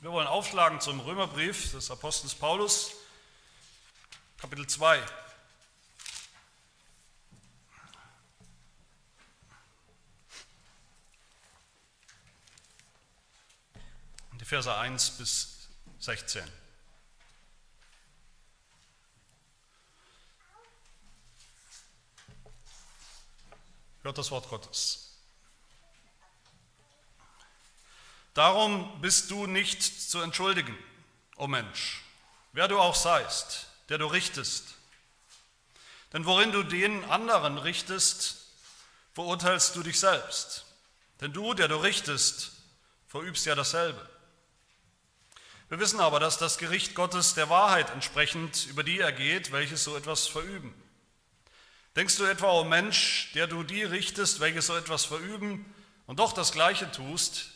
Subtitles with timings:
[0.00, 2.92] Wir wollen aufschlagen zum Römerbrief des Apostels Paulus,
[4.36, 5.02] Kapitel 2.
[14.38, 15.66] Die Verse 1 bis
[16.00, 16.44] 16.
[24.02, 25.05] Hört das Wort Gottes.
[28.36, 30.76] Darum bist du nicht zu entschuldigen,
[31.36, 32.02] o oh Mensch,
[32.52, 34.74] wer du auch seist, der du richtest.
[36.12, 38.48] Denn worin du den anderen richtest,
[39.14, 40.66] verurteilst du dich selbst.
[41.22, 42.52] Denn du, der du richtest,
[43.08, 44.06] verübst ja dasselbe.
[45.70, 49.96] Wir wissen aber, dass das Gericht Gottes der Wahrheit entsprechend über die ergeht, welche so
[49.96, 50.74] etwas verüben.
[51.96, 55.64] Denkst du etwa, o oh Mensch, der du die richtest, welche so etwas verüben
[56.04, 57.55] und doch das Gleiche tust,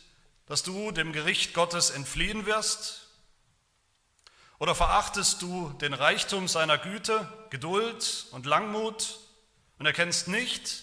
[0.51, 3.07] dass du dem Gericht Gottes entfliehen wirst?
[4.59, 9.21] Oder verachtest du den Reichtum seiner Güte, Geduld und Langmut
[9.79, 10.83] und erkennst nicht,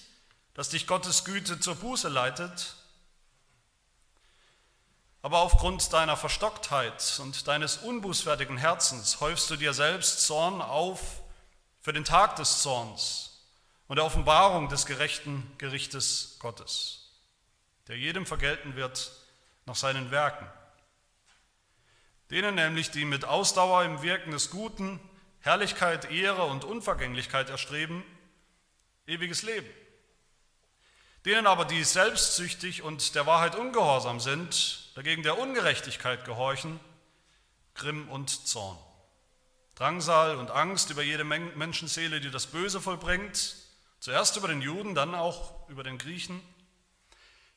[0.54, 2.76] dass dich Gottes Güte zur Buße leitet?
[5.22, 11.02] Aber aufgrund deiner Verstocktheit und deines unbußfertigen Herzens häufst du dir selbst Zorn auf
[11.82, 13.42] für den Tag des Zorns
[13.90, 17.10] und der Offenbarung des gerechten Gerichtes Gottes,
[17.90, 19.12] der jedem vergelten wird
[19.68, 20.48] nach seinen Werken.
[22.32, 25.00] Denen nämlich, die mit Ausdauer im Wirken des Guten
[25.42, 28.04] Herrlichkeit, Ehre und Unvergänglichkeit erstreben,
[29.06, 29.70] ewiges Leben.
[31.26, 36.80] Denen aber, die selbstsüchtig und der Wahrheit ungehorsam sind, dagegen der Ungerechtigkeit gehorchen,
[37.76, 38.78] Grimm und Zorn.
[39.76, 43.56] Drangsal und Angst über jede Menschenseele, die das Böse vollbringt,
[44.00, 46.42] zuerst über den Juden, dann auch über den Griechen,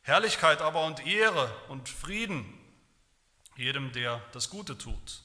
[0.02, 2.56] Herrlichkeit aber und Ehre und Frieden
[3.56, 5.22] jedem, der das Gute tut.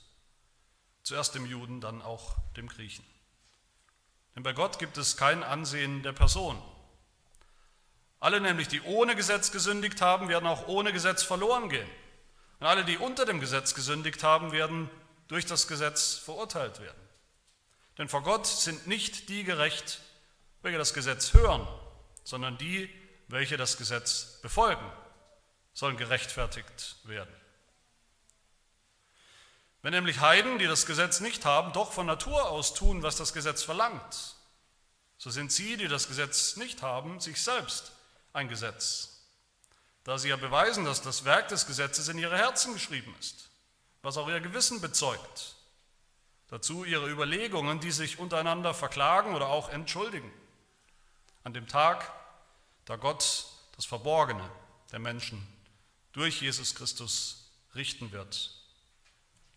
[1.04, 3.06] Zuerst dem Juden, dann auch dem Griechen.
[4.36, 6.62] Denn bei Gott gibt es kein Ansehen der Person.
[8.20, 11.88] Alle nämlich, die ohne Gesetz gesündigt haben, werden auch ohne Gesetz verloren gehen.
[12.60, 14.90] Und alle, die unter dem Gesetz gesündigt haben, werden
[15.28, 17.00] durch das Gesetz verurteilt werden.
[17.98, 20.02] Denn vor Gott sind nicht die gerecht,
[20.62, 21.66] welche das Gesetz hören,
[22.24, 22.90] sondern die,
[23.28, 24.86] welche das Gesetz befolgen,
[25.74, 27.34] sollen gerechtfertigt werden.
[29.82, 33.34] Wenn nämlich Heiden, die das Gesetz nicht haben, doch von Natur aus tun, was das
[33.34, 34.36] Gesetz verlangt,
[35.18, 37.92] so sind sie, die das Gesetz nicht haben, sich selbst
[38.34, 39.22] ein Gesetz,
[40.04, 43.50] da sie ja beweisen, dass das Werk des Gesetzes in ihre Herzen geschrieben ist,
[44.02, 45.56] was auch ihr Gewissen bezeugt.
[46.48, 50.32] Dazu ihre Überlegungen, die sich untereinander verklagen oder auch entschuldigen.
[51.44, 52.12] An dem Tag,
[52.86, 54.50] da Gott das Verborgene
[54.92, 55.46] der Menschen
[56.14, 58.52] durch Jesus Christus richten wird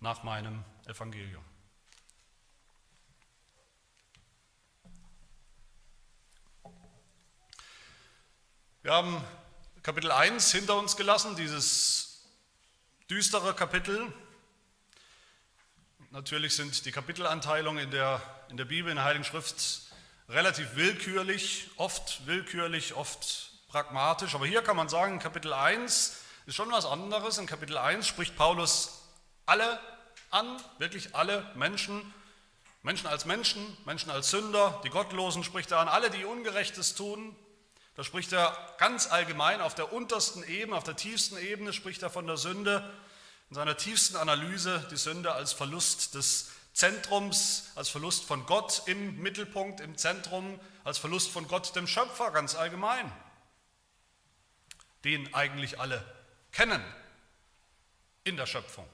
[0.00, 1.44] nach meinem Evangelium.
[8.82, 9.22] Wir haben
[9.82, 12.24] Kapitel 1 hinter uns gelassen, dieses
[13.10, 14.12] düstere Kapitel.
[16.10, 19.87] Natürlich sind die Kapitelanteilungen in der, in der Bibel, in der Heiligen Schrift
[20.28, 24.34] relativ willkürlich, oft willkürlich, oft pragmatisch.
[24.34, 26.16] Aber hier kann man sagen, in Kapitel 1
[26.46, 27.38] ist schon was anderes.
[27.38, 29.02] In Kapitel 1 spricht Paulus
[29.46, 29.80] alle
[30.30, 30.46] an,
[30.78, 32.14] wirklich alle Menschen,
[32.82, 37.34] Menschen als Menschen, Menschen als Sünder, die Gottlosen spricht er an, alle, die Ungerechtes tun.
[37.96, 42.10] Da spricht er ganz allgemein auf der untersten Ebene, auf der tiefsten Ebene spricht er
[42.10, 42.88] von der Sünde.
[43.50, 49.20] In seiner tiefsten Analyse die Sünde als Verlust des Zentrums, als Verlust von Gott im
[49.20, 53.10] Mittelpunkt, im Zentrum, als Verlust von Gott, dem Schöpfer ganz allgemein,
[55.02, 56.04] den eigentlich alle
[56.52, 56.80] kennen
[58.22, 58.88] in der Schöpfung,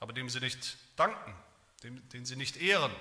[0.00, 1.34] aber dem sie nicht danken,
[1.82, 2.94] dem, den sie nicht ehren,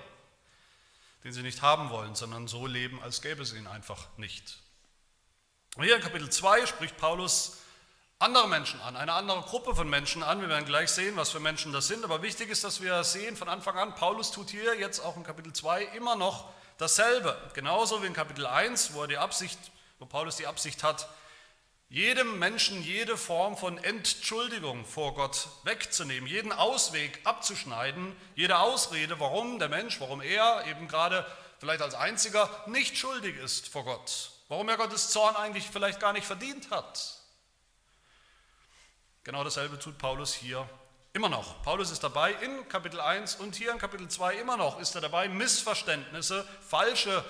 [1.26, 4.58] den sie nicht haben wollen, sondern so leben, als gäbe es ihn einfach nicht.
[5.76, 7.58] Und hier in Kapitel 2 spricht Paulus
[8.22, 10.42] andere Menschen an, eine andere Gruppe von Menschen an.
[10.42, 12.04] Wir werden gleich sehen, was für Menschen das sind.
[12.04, 15.24] Aber wichtig ist, dass wir sehen von Anfang an, Paulus tut hier jetzt auch in
[15.24, 17.36] Kapitel 2 immer noch dasselbe.
[17.54, 19.58] Genauso wie in Kapitel 1, wo, er die Absicht,
[19.98, 21.08] wo Paulus die Absicht hat,
[21.90, 29.58] jedem Menschen jede Form von Entschuldigung vor Gott wegzunehmen, jeden Ausweg abzuschneiden, jede Ausrede, warum
[29.58, 31.26] der Mensch, warum er eben gerade
[31.60, 36.14] vielleicht als einziger nicht schuldig ist vor Gott, warum er Gottes Zorn eigentlich vielleicht gar
[36.14, 37.21] nicht verdient hat.
[39.24, 40.68] Genau dasselbe tut Paulus hier
[41.14, 41.62] immer noch.
[41.62, 45.02] Paulus ist dabei in Kapitel 1 und hier in Kapitel 2 immer noch ist er
[45.02, 47.24] dabei, Missverständnisse, falsche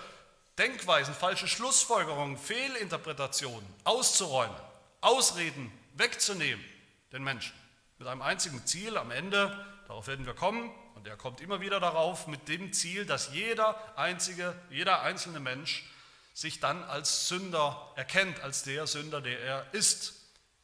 [0.58, 4.56] Denkweisen, falsche Schlussfolgerungen, Fehlinterpretationen auszuräumen,
[5.02, 6.64] Ausreden wegzunehmen
[7.12, 7.54] den Menschen,
[8.00, 11.82] mit einem einzigen Ziel am Ende, darauf werden wir kommen, und er kommt immer wieder
[11.82, 15.90] darauf, mit dem Ziel, dass jeder einzige, jeder einzelne Mensch
[16.34, 20.14] sich dann als Sünder erkennt, als der Sünder, der er ist,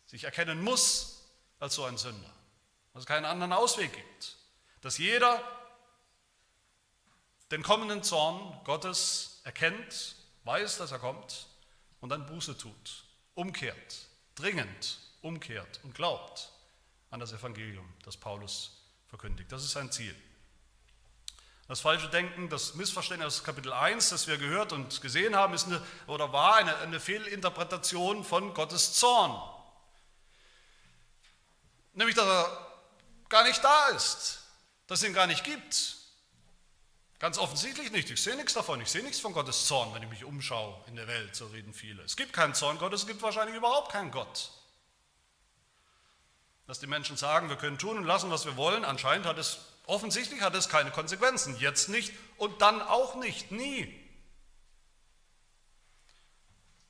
[0.06, 1.16] sich erkennen muss
[1.59, 2.31] als so ein Sünder,
[2.94, 4.36] dass es keinen anderen Ausweg gibt,
[4.81, 5.42] dass jeder
[7.51, 11.48] den kommenden Zorn Gottes erkennt, weiß, dass er kommt
[12.01, 13.04] und dann Buße tut,
[13.36, 16.51] umkehrt, dringend umkehrt und glaubt
[17.09, 19.51] an das Evangelium, das Paulus verkündigt.
[19.51, 20.15] Das ist sein Ziel.
[21.68, 25.68] Das falsche Denken, das Missverständnis aus Kapitel 1, das wir gehört und gesehen haben, ist
[25.68, 29.38] eine, oder war eine, eine Fehlinterpretation von Gottes Zorn.
[31.97, 32.67] Nämlich, dass er
[33.27, 34.44] gar nicht da ist,
[34.85, 35.95] dass es ihn gar nicht gibt.
[37.17, 38.11] Ganz offensichtlich nicht.
[38.11, 38.79] Ich sehe nichts davon.
[38.81, 41.73] Ich sehe nichts von Gottes Zorn, wenn ich mich umschaue in der Welt, so reden
[41.73, 42.03] viele.
[42.03, 44.51] Es gibt keinen Zorn Gottes, es gibt wahrscheinlich überhaupt keinen Gott.
[46.67, 49.57] Dass die Menschen sagen, wir können tun und lassen, was wir wollen, anscheinend hat es,
[49.88, 51.57] offensichtlich hat es keine Konsequenzen.
[51.57, 53.91] Jetzt nicht und dann auch nicht, nie.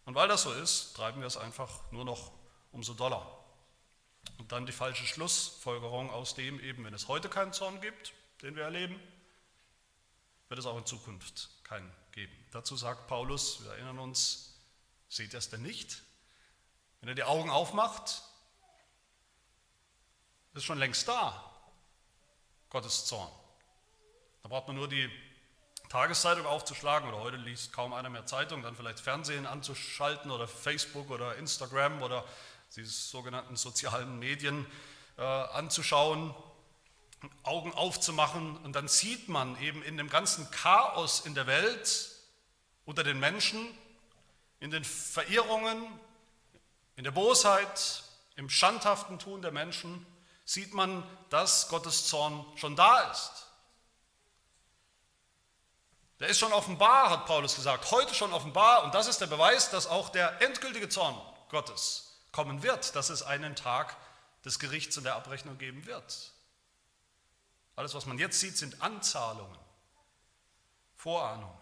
[0.03, 2.33] Und weil das so ist, treiben wir es einfach nur noch
[2.73, 3.36] umso doller.
[4.37, 8.55] Und dann die falsche Schlussfolgerung aus dem eben, wenn es heute keinen Zorn gibt, den
[8.55, 8.99] wir erleben,
[10.49, 12.33] wird es auch in Zukunft keinen geben.
[12.51, 14.55] Dazu sagt Paulus, wir erinnern uns,
[15.09, 16.03] seht ihr es denn nicht?
[17.01, 18.23] Wenn er die Augen aufmacht,
[20.53, 21.53] ist schon längst da,
[22.69, 23.31] Gottes Zorn.
[24.43, 25.09] Da braucht man nur die
[25.89, 31.09] Tageszeitung aufzuschlagen oder heute liest kaum einer mehr Zeitung, dann vielleicht Fernsehen anzuschalten oder Facebook
[31.09, 32.25] oder Instagram oder
[32.75, 34.65] diese sogenannten sozialen Medien
[35.17, 36.33] äh, anzuschauen
[37.43, 42.11] Augen aufzumachen und dann sieht man eben in dem ganzen Chaos in der Welt,
[42.85, 43.67] unter den Menschen,
[44.59, 45.87] in den Verirrungen,
[46.95, 48.03] in der Bosheit,
[48.35, 50.05] im schandhaften Tun der Menschen,
[50.45, 53.47] sieht man, dass Gottes Zorn schon da ist.
[56.19, 59.69] Der ist schon offenbar, hat Paulus gesagt, heute schon offenbar und das ist der Beweis,
[59.71, 61.19] dass auch der endgültige Zorn
[61.49, 62.06] Gottes
[62.37, 63.97] kommen wird, dass es einen Tag
[64.45, 66.31] des Gerichts und der Abrechnung geben wird.
[67.75, 69.57] Alles, was man jetzt sieht, sind Anzahlungen,
[70.97, 71.57] Vorahnungen.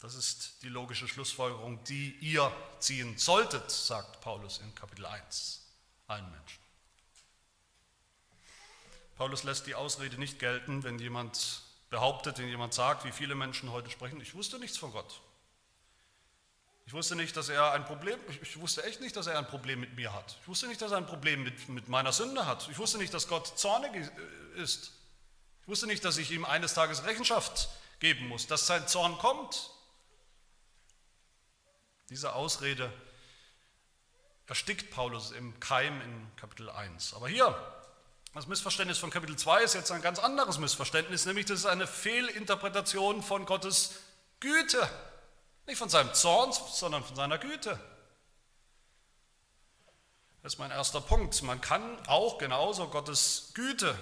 [0.00, 2.50] Das ist die logische Schlussfolgerung, die ihr
[2.80, 5.64] ziehen solltet, sagt Paulus in Kapitel 1,
[6.08, 6.58] allen Menschen.
[9.14, 13.70] Paulus lässt die Ausrede nicht gelten, wenn jemand behauptet, wenn jemand sagt, wie viele Menschen
[13.70, 15.20] heute sprechen, ich wusste nichts von Gott.
[16.86, 19.80] Ich wusste nicht, dass er ein Problem, ich wusste echt nicht, dass er ein Problem
[19.80, 20.36] mit mir hat.
[20.40, 22.68] Ich wusste nicht, dass er ein Problem mit, mit meiner Sünde hat.
[22.70, 23.90] Ich wusste nicht, dass Gott zornig
[24.54, 24.92] ist.
[25.62, 27.68] Ich wusste nicht, dass ich ihm eines Tages Rechenschaft
[27.98, 29.70] geben muss, dass sein Zorn kommt.
[32.08, 32.92] Diese Ausrede
[34.46, 37.14] erstickt Paulus im Keim in Kapitel 1.
[37.14, 37.52] Aber hier,
[38.32, 41.88] das Missverständnis von Kapitel 2 ist jetzt ein ganz anderes Missverständnis, nämlich das ist eine
[41.88, 43.96] Fehlinterpretation von Gottes
[44.38, 44.88] Güte.
[45.66, 47.78] Nicht von seinem Zorn, sondern von seiner Güte.
[50.42, 51.42] Das ist mein erster Punkt.
[51.42, 53.98] Man kann auch genauso Gottes Güte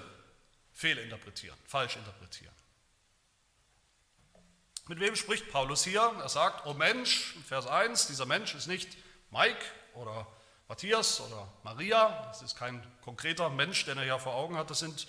[0.74, 2.54] fehlinterpretieren, falsch interpretieren.
[4.86, 6.02] Mit wem spricht Paulus hier?
[6.02, 8.98] Er sagt, oh Mensch, Vers 1, dieser Mensch ist nicht
[9.30, 9.64] Mike
[9.94, 10.26] oder
[10.68, 14.80] Matthias oder Maria, das ist kein konkreter Mensch, den er hier vor Augen hat, das
[14.80, 15.06] sind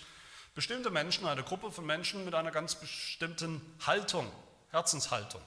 [0.54, 4.32] bestimmte Menschen, eine Gruppe von Menschen mit einer ganz bestimmten Haltung,
[4.70, 5.42] Herzenshaltung.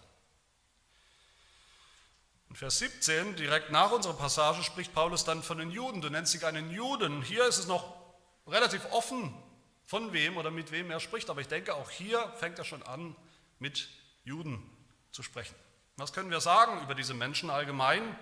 [2.49, 6.01] In Vers 17, direkt nach unserer Passage, spricht Paulus dann von den Juden.
[6.01, 7.21] Du nennst dich einen Juden.
[7.21, 7.95] Hier ist es noch
[8.47, 9.33] relativ offen
[9.85, 11.29] von wem oder mit wem er spricht.
[11.29, 13.15] Aber ich denke, auch hier fängt er schon an,
[13.59, 13.89] mit
[14.23, 14.67] Juden
[15.11, 15.55] zu sprechen.
[15.97, 18.17] Was können wir sagen über diese Menschen allgemein,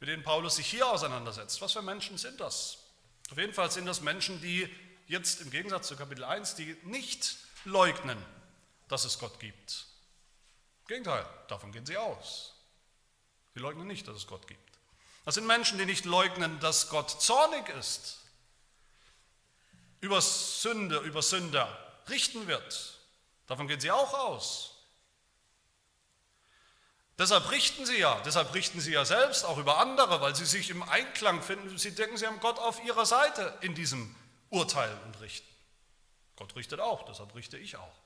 [0.00, 1.60] mit denen Paulus sich hier auseinandersetzt?
[1.60, 2.78] Was für Menschen sind das?
[3.30, 4.68] Auf jeden Fall sind das Menschen, die
[5.06, 8.18] jetzt im Gegensatz zu Kapitel 1, die nicht leugnen,
[8.88, 9.91] dass es Gott gibt.
[10.92, 12.52] Gegenteil, davon gehen sie aus.
[13.54, 14.78] Sie leugnen nicht, dass es Gott gibt.
[15.24, 18.20] Das sind Menschen, die nicht leugnen, dass Gott zornig ist,
[20.02, 21.66] über Sünde, über Sünder
[22.10, 22.98] richten wird.
[23.46, 24.84] Davon gehen sie auch aus.
[27.16, 30.68] Deshalb richten sie ja, deshalb richten sie ja selbst auch über andere, weil sie sich
[30.68, 31.78] im Einklang finden.
[31.78, 34.14] Sie denken, sie haben Gott auf ihrer Seite in diesem
[34.50, 35.48] Urteil und Richten.
[36.36, 38.01] Gott richtet auch, deshalb richte ich auch.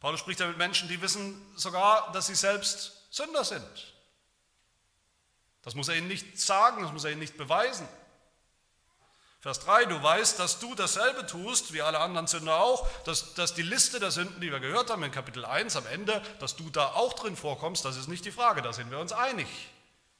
[0.00, 3.94] Paulus spricht ja mit Menschen, die wissen sogar, dass sie selbst Sünder sind.
[5.62, 7.88] Das muss er ihnen nicht sagen, das muss er ihnen nicht beweisen.
[9.40, 13.54] Vers 3, du weißt, dass du dasselbe tust, wie alle anderen Sünder auch, dass, dass
[13.54, 16.70] die Liste der Sünden, die wir gehört haben in Kapitel 1 am Ende, dass du
[16.70, 19.46] da auch drin vorkommst, das ist nicht die Frage, da sind wir uns einig.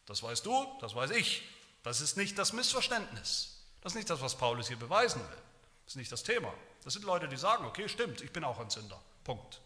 [0.06, 1.42] Das weißt du, das weiß ich,
[1.82, 3.64] Das ist nicht das Missverständnis.
[3.80, 5.38] Das ist nicht das, was Paulus hier beweisen will.
[5.84, 6.52] Das ist nicht das Thema.
[6.84, 9.00] Das sind Leute, die sagen, okay, stimmt, ich bin auch ein Sünder.
[9.24, 9.60] Punkt.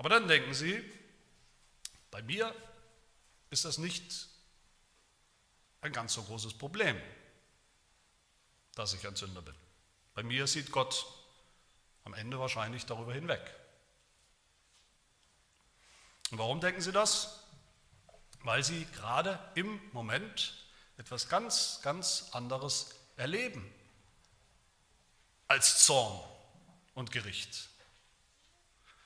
[0.00, 0.82] Aber dann denken sie,
[2.10, 2.54] bei mir
[3.50, 4.28] ist das nicht
[5.82, 6.98] ein ganz so großes Problem,
[8.74, 9.54] dass ich ein Sünder bin.
[10.14, 11.04] Bei mir sieht Gott
[12.04, 13.42] am Ende wahrscheinlich darüber hinweg.
[16.30, 17.44] Und warum denken Sie das?
[18.42, 20.64] Weil Sie gerade im Moment
[20.96, 23.70] etwas ganz, ganz anderes erleben
[25.46, 26.26] als Zorn
[26.94, 27.68] und Gericht.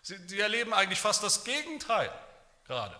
[0.05, 2.13] Sie, sie erleben eigentlich fast das Gegenteil
[2.67, 2.95] gerade,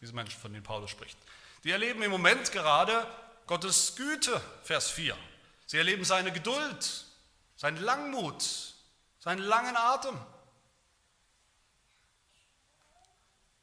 [0.00, 1.16] diese Menschen, von denen Paulus spricht.
[1.62, 3.06] Die erleben im Moment gerade
[3.46, 5.16] Gottes Güte, Vers 4.
[5.66, 7.04] Sie erleben seine Geduld,
[7.54, 8.74] seinen Langmut,
[9.20, 10.18] seinen langen Atem.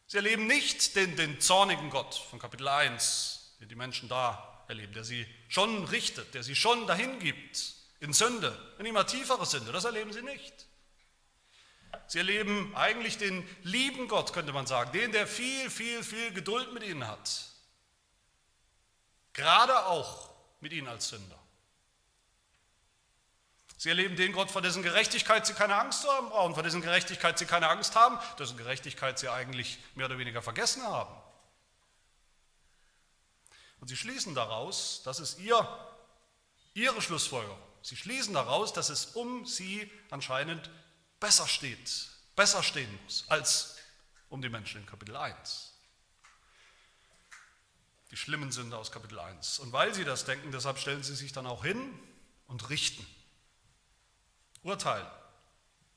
[0.05, 4.93] Sie erleben nicht den, den zornigen Gott von Kapitel 1, den die Menschen da erleben,
[4.93, 9.73] der sie schon richtet, der sie schon dahin gibt in Sünde, in immer tiefere Sünde.
[9.73, 10.66] Das erleben sie nicht.
[12.07, 16.73] Sie erleben eigentlich den lieben Gott, könnte man sagen, den, der viel, viel, viel Geduld
[16.73, 17.45] mit ihnen hat.
[19.33, 20.29] Gerade auch
[20.61, 21.37] mit ihnen als Sünder.
[23.77, 26.81] Sie erleben den Gott, vor dessen Gerechtigkeit sie keine Angst zu haben brauchen, vor dessen
[26.81, 31.13] Gerechtigkeit sie keine Angst haben, dessen Gerechtigkeit sie eigentlich mehr oder weniger vergessen haben.
[33.79, 35.67] Und sie schließen daraus, das ist ihr,
[36.73, 40.71] ihre Schlussfolgerung, sie schließen daraus, dass es um sie anscheinend
[41.19, 43.77] besser steht, besser stehen muss, als
[44.29, 45.73] um die Menschen in Kapitel 1.
[48.11, 49.59] Die schlimmen Sünder aus Kapitel 1.
[49.59, 51.93] Und weil sie das denken, deshalb stellen sie sich dann auch hin
[52.47, 53.05] und richten
[54.63, 55.07] urteilen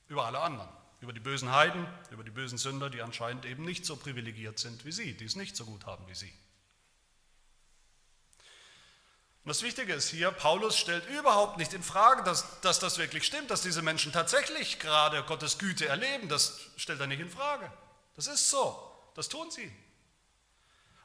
[0.07, 3.85] über alle anderen, über die bösen Heiden, über die bösen Sünder, die anscheinend eben nicht
[3.85, 6.33] so privilegiert sind wie sie, die es nicht so gut haben wie sie.
[9.43, 13.25] Und das Wichtige ist hier, Paulus stellt überhaupt nicht in Frage, dass, dass das wirklich
[13.25, 16.29] stimmt, dass diese Menschen tatsächlich gerade Gottes Güte erleben.
[16.29, 17.71] Das stellt er nicht in Frage.
[18.15, 18.87] Das ist so.
[19.15, 19.71] Das tun sie.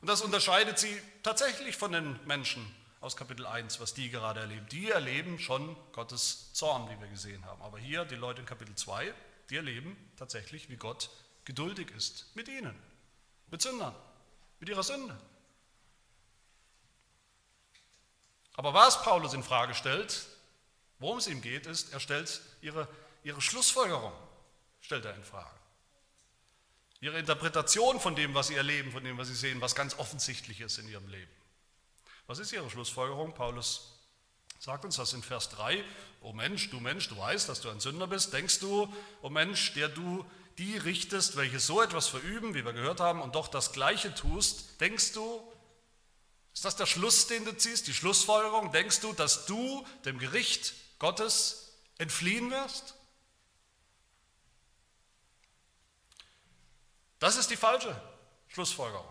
[0.02, 2.64] Und das unterscheidet sie tatsächlich von den Menschen,
[3.00, 4.66] aus Kapitel 1, was die gerade erleben.
[4.70, 7.62] Die erleben schon Gottes Zorn, wie wir gesehen haben.
[7.62, 9.14] Aber hier, die Leute in Kapitel 2,
[9.48, 11.10] die erleben tatsächlich, wie Gott
[11.44, 12.74] geduldig ist mit ihnen,
[13.50, 13.94] mit Sündern,
[14.58, 15.16] mit ihrer Sünde.
[18.56, 20.26] Aber was Paulus in Frage stellt,
[20.98, 22.88] worum es ihm geht, ist, er stellt ihre,
[23.22, 24.12] ihre Schlussfolgerung,
[24.80, 25.50] stellt er in Frage.
[27.00, 30.60] Ihre Interpretation von dem, was sie erleben, von dem, was sie sehen, was ganz offensichtlich
[30.60, 31.30] ist in ihrem Leben.
[32.26, 33.34] Was ist Ihre Schlussfolgerung?
[33.34, 33.92] Paulus
[34.58, 35.84] sagt uns das in Vers 3.
[36.22, 38.32] O Mensch, du Mensch, du weißt, dass du ein Sünder bist.
[38.32, 40.24] Denkst du, o Mensch, der du
[40.58, 44.80] die richtest, welche so etwas verüben, wie wir gehört haben, und doch das Gleiche tust,
[44.80, 45.40] denkst du,
[46.56, 48.72] ist das der Schluss, den du ziehst, die Schlussfolgerung?
[48.72, 52.94] Denkst du, dass du dem Gericht Gottes entfliehen wirst?
[57.18, 57.94] Das ist die falsche
[58.48, 59.06] Schlussfolgerung.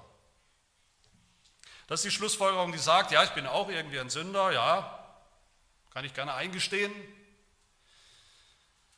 [1.85, 5.21] Das ist die Schlussfolgerung, die sagt, ja, ich bin auch irgendwie ein Sünder, ja,
[5.91, 6.91] kann ich gerne eingestehen,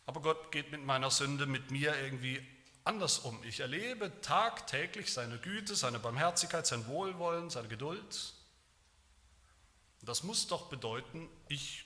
[0.06, 2.48] aber Gott geht mit meiner Sünde mit mir irgendwie
[2.86, 3.44] anders um.
[3.44, 8.36] Ich erlebe tagtäglich seine Güte, seine Barmherzigkeit, sein Wohlwollen, seine Geduld.
[10.07, 11.83] Das muss doch bedeuten, ich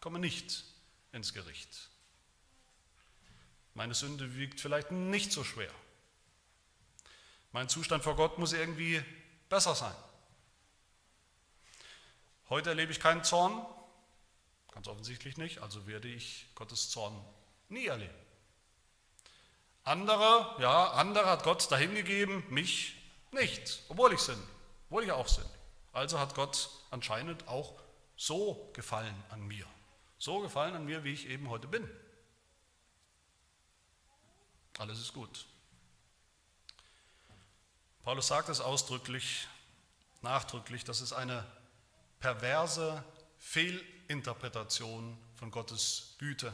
[0.00, 0.62] komme nicht
[1.10, 1.90] ins Gericht.
[3.74, 5.72] Meine Sünde wiegt vielleicht nicht so schwer.
[7.50, 9.02] Mein Zustand vor Gott muss irgendwie
[9.48, 9.96] besser sein.
[12.50, 13.66] Heute erlebe ich keinen Zorn,
[14.72, 17.20] ganz offensichtlich nicht, also werde ich Gottes Zorn
[17.68, 18.14] nie erleben.
[19.82, 22.94] Andere, ja, andere hat Gott dahingegeben, mich
[23.32, 24.46] nicht, obwohl ich sünde,
[24.88, 25.59] obwohl ich auch sünde.
[25.92, 27.80] Also hat Gott anscheinend auch
[28.16, 29.66] so gefallen an mir.
[30.18, 31.88] So gefallen an mir, wie ich eben heute bin.
[34.78, 35.46] Alles ist gut.
[38.02, 39.46] Paulus sagt es ausdrücklich,
[40.22, 41.44] nachdrücklich, das ist eine
[42.18, 43.04] perverse
[43.38, 46.52] Fehlinterpretation von Gottes Güte,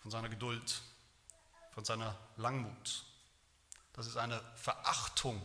[0.00, 0.82] von seiner Geduld,
[1.72, 3.04] von seiner Langmut.
[3.92, 5.40] Das ist eine Verachtung,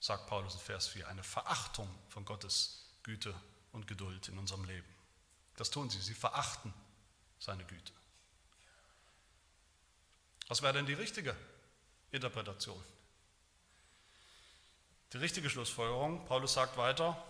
[0.00, 3.34] sagt Paulus in Vers 4, eine Verachtung von Gottes Güte
[3.72, 4.88] und Geduld in unserem Leben.
[5.56, 6.72] Das tun sie, sie verachten
[7.38, 7.92] seine Güte.
[10.48, 11.36] Was wäre denn die richtige
[12.12, 12.82] Interpretation?
[15.12, 17.22] Die richtige Schlussfolgerung, Paulus sagt weiter,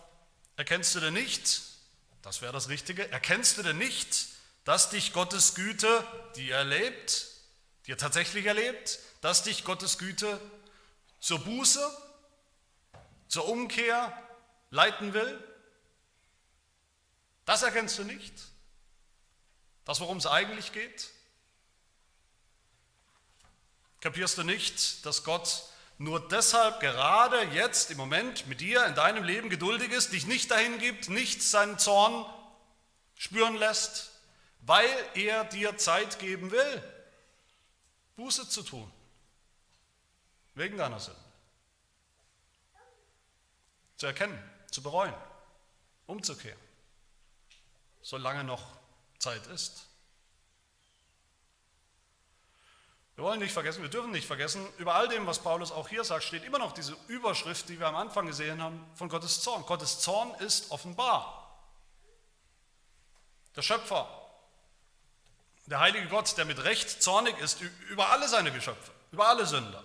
[0.55, 1.61] erkennst du denn nicht,
[2.21, 4.27] das wäre das Richtige, erkennst du denn nicht,
[4.65, 6.03] dass dich Gottes Güte,
[6.35, 7.27] die er erlebt,
[7.85, 10.39] die er tatsächlich erlebt, dass dich Gottes Güte
[11.19, 11.79] zur Buße,
[13.27, 14.11] zur Umkehr
[14.69, 15.43] leiten will?
[17.45, 18.33] Das erkennst du nicht?
[19.85, 21.09] Das, worum es eigentlich geht?
[24.01, 25.63] Kapierst du nicht, dass Gott
[25.97, 30.51] nur deshalb gerade jetzt im Moment mit dir in deinem Leben geduldig ist, dich nicht
[30.51, 32.25] dahin gibt, nicht seinen Zorn
[33.15, 34.11] spüren lässt,
[34.61, 36.83] weil er dir Zeit geben will,
[38.15, 38.91] Buße zu tun,
[40.53, 41.26] wegen deiner Sünde.
[43.97, 44.37] Zu erkennen,
[44.71, 45.13] zu bereuen,
[46.05, 46.59] umzukehren,
[48.01, 48.63] solange noch
[49.19, 49.87] Zeit ist.
[53.15, 56.03] Wir wollen nicht vergessen, wir dürfen nicht vergessen, über all dem, was Paulus auch hier
[56.03, 59.65] sagt, steht immer noch diese Überschrift, die wir am Anfang gesehen haben, von Gottes Zorn.
[59.65, 61.59] Gottes Zorn ist offenbar.
[63.55, 64.07] Der Schöpfer,
[65.65, 69.83] der heilige Gott, der mit Recht zornig ist über alle seine Geschöpfe, über alle Sünder.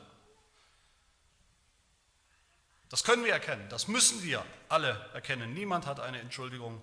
[2.92, 5.54] Das können wir erkennen, das müssen wir alle erkennen.
[5.54, 6.78] Niemand hat eine Entschuldigung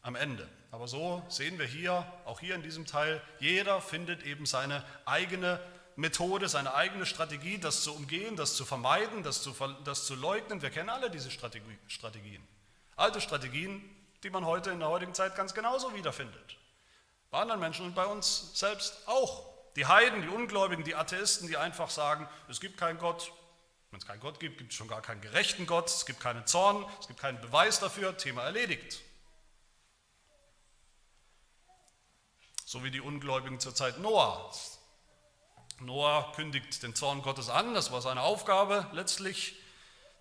[0.00, 0.48] am Ende.
[0.70, 5.60] Aber so sehen wir hier, auch hier in diesem Teil, jeder findet eben seine eigene
[5.96, 10.62] Methode, seine eigene Strategie, das zu umgehen, das zu vermeiden, das zu, das zu leugnen.
[10.62, 12.48] Wir kennen alle diese Strategien.
[12.96, 13.82] Alte Strategien,
[14.22, 16.56] die man heute in der heutigen Zeit ganz genauso wiederfindet.
[17.30, 19.44] Bei anderen Menschen und bei uns selbst auch.
[19.76, 23.30] Die Heiden, die Ungläubigen, die Atheisten, die einfach sagen, es gibt keinen Gott.
[23.90, 26.46] Wenn es keinen Gott gibt, gibt es schon gar keinen gerechten Gott, es gibt keinen
[26.46, 29.00] Zorn, es gibt keinen Beweis dafür, Thema erledigt.
[32.64, 34.78] So wie die Ungläubigen zur Zeit Noahs.
[35.80, 39.56] Noah kündigt den Zorn Gottes an, das war seine Aufgabe letztlich,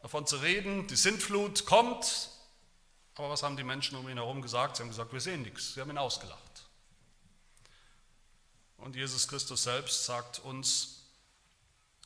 [0.01, 2.29] davon zu reden, die Sintflut kommt,
[3.15, 4.77] aber was haben die Menschen um ihn herum gesagt?
[4.77, 6.39] Sie haben gesagt, wir sehen nichts, sie haben ihn ausgelacht.
[8.77, 11.03] Und Jesus Christus selbst sagt uns,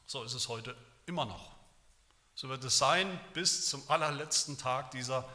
[0.07, 1.52] so ist es heute immer noch.
[2.35, 5.27] So wird es sein bis zum allerletzten Tag dieser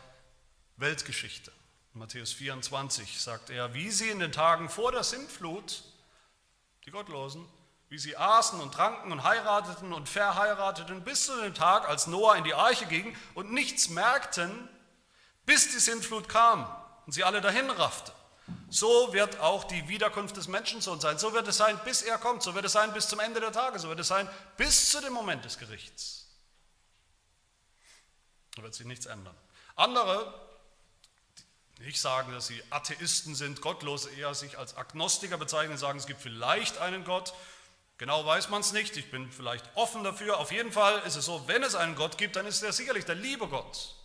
[0.77, 1.53] Weltgeschichte.
[1.95, 5.85] In Matthäus 24 sagt er, wie sie in den Tagen vor der Sintflut,
[6.85, 7.47] die Gottlosen,
[7.89, 12.37] wie sie aßen und tranken und heirateten und verheirateten, bis zu dem Tag, als Noah
[12.37, 14.69] in die Arche ging und nichts merkten,
[15.47, 16.67] bis die Sintflut kam
[17.07, 18.13] und sie alle dahin raffte.
[18.71, 21.19] So wird auch die Wiederkunft des Menschensohns sein.
[21.19, 22.43] So wird es sein, bis er kommt.
[22.43, 23.79] So wird es sein bis zum Ende der Tage.
[23.79, 26.18] So wird es sein bis zu dem Moment des Gerichts.
[28.59, 29.35] Da wird sich nichts ändern.
[29.77, 30.35] Andere,
[31.79, 36.07] die nicht sagen, dass sie Atheisten sind, Gottlose, eher sich als Agnostiker bezeichnen, sagen, es
[36.07, 37.33] gibt vielleicht einen Gott
[37.99, 40.39] Genau weiß man es nicht, ich bin vielleicht offen dafür.
[40.39, 43.05] Auf jeden Fall ist es so, wenn es einen Gott gibt, dann ist er sicherlich
[43.05, 43.97] der liebe Gott.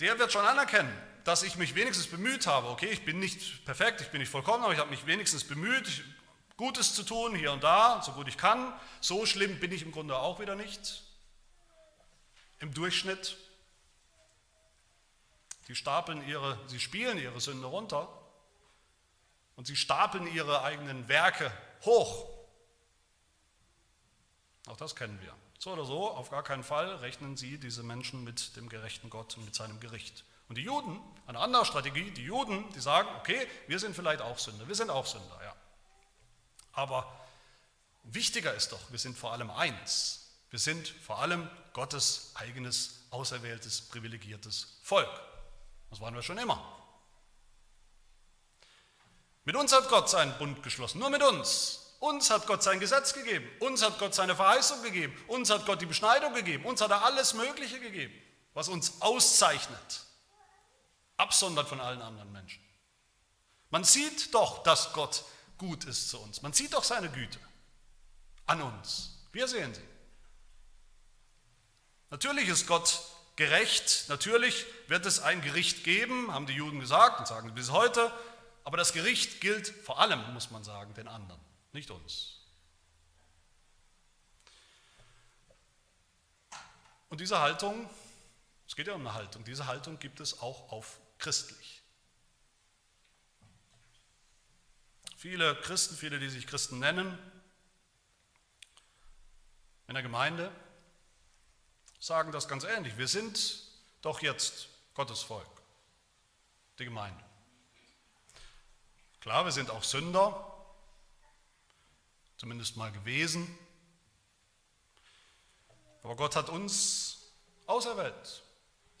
[0.00, 0.92] Der wird schon anerkennen,
[1.24, 2.68] dass ich mich wenigstens bemüht habe.
[2.68, 6.04] Okay, ich bin nicht perfekt, ich bin nicht vollkommen, aber ich habe mich wenigstens bemüht,
[6.58, 8.74] Gutes zu tun, hier und da, so gut ich kann.
[9.00, 11.05] So schlimm bin ich im Grunde auch wieder nicht.
[12.58, 13.36] Im Durchschnitt.
[15.68, 18.08] Die stapeln ihre, sie spielen ihre Sünde runter
[19.56, 21.50] und sie stapeln ihre eigenen Werke
[21.84, 22.28] hoch.
[24.66, 25.34] Auch das kennen wir.
[25.58, 29.36] So oder so, auf gar keinen Fall rechnen sie diese Menschen mit dem gerechten Gott
[29.36, 30.24] und mit seinem Gericht.
[30.48, 34.38] Und die Juden, eine andere Strategie, die Juden, die sagen, okay, wir sind vielleicht auch
[34.38, 35.54] Sünder, wir sind auch Sünder, ja.
[36.72, 37.10] Aber
[38.04, 40.25] wichtiger ist doch, wir sind vor allem eins.
[40.56, 45.10] Wir sind vor allem Gottes eigenes, auserwähltes, privilegiertes Volk.
[45.90, 46.58] Das waren wir schon immer.
[49.44, 51.94] Mit uns hat Gott seinen Bund geschlossen, nur mit uns.
[52.00, 55.82] Uns hat Gott sein Gesetz gegeben, uns hat Gott seine Verheißung gegeben, uns hat Gott
[55.82, 58.14] die Beschneidung gegeben, uns hat er alles Mögliche gegeben,
[58.54, 60.06] was uns auszeichnet,
[61.18, 62.64] absondert von allen anderen Menschen.
[63.68, 65.22] Man sieht doch, dass Gott
[65.58, 66.40] gut ist zu uns.
[66.40, 67.40] Man sieht doch seine Güte
[68.46, 69.18] an uns.
[69.32, 69.95] Wir sehen sie.
[72.10, 73.02] Natürlich ist Gott
[73.36, 78.12] gerecht, natürlich wird es ein Gericht geben, haben die Juden gesagt und sagen bis heute.
[78.64, 81.40] Aber das Gericht gilt vor allem, muss man sagen, den anderen,
[81.72, 82.40] nicht uns.
[87.08, 87.88] Und diese Haltung,
[88.66, 91.82] es geht ja um eine Haltung, diese Haltung gibt es auch auf christlich.
[95.16, 97.18] Viele Christen, viele, die sich Christen nennen,
[99.88, 100.50] in der Gemeinde,
[102.06, 102.96] sagen das ganz ähnlich.
[102.98, 103.64] Wir sind
[104.00, 105.44] doch jetzt Gottes Volk,
[106.78, 107.20] die Gemeinde.
[109.20, 110.54] Klar, wir sind auch Sünder,
[112.36, 113.58] zumindest mal gewesen.
[116.04, 117.32] Aber Gott hat uns
[117.66, 118.44] auserwählt,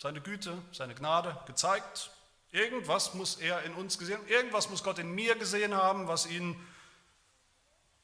[0.02, 2.10] seine Güte, seine Gnade gezeigt.
[2.50, 6.60] Irgendwas muss er in uns gesehen, irgendwas muss Gott in mir gesehen haben, was ihn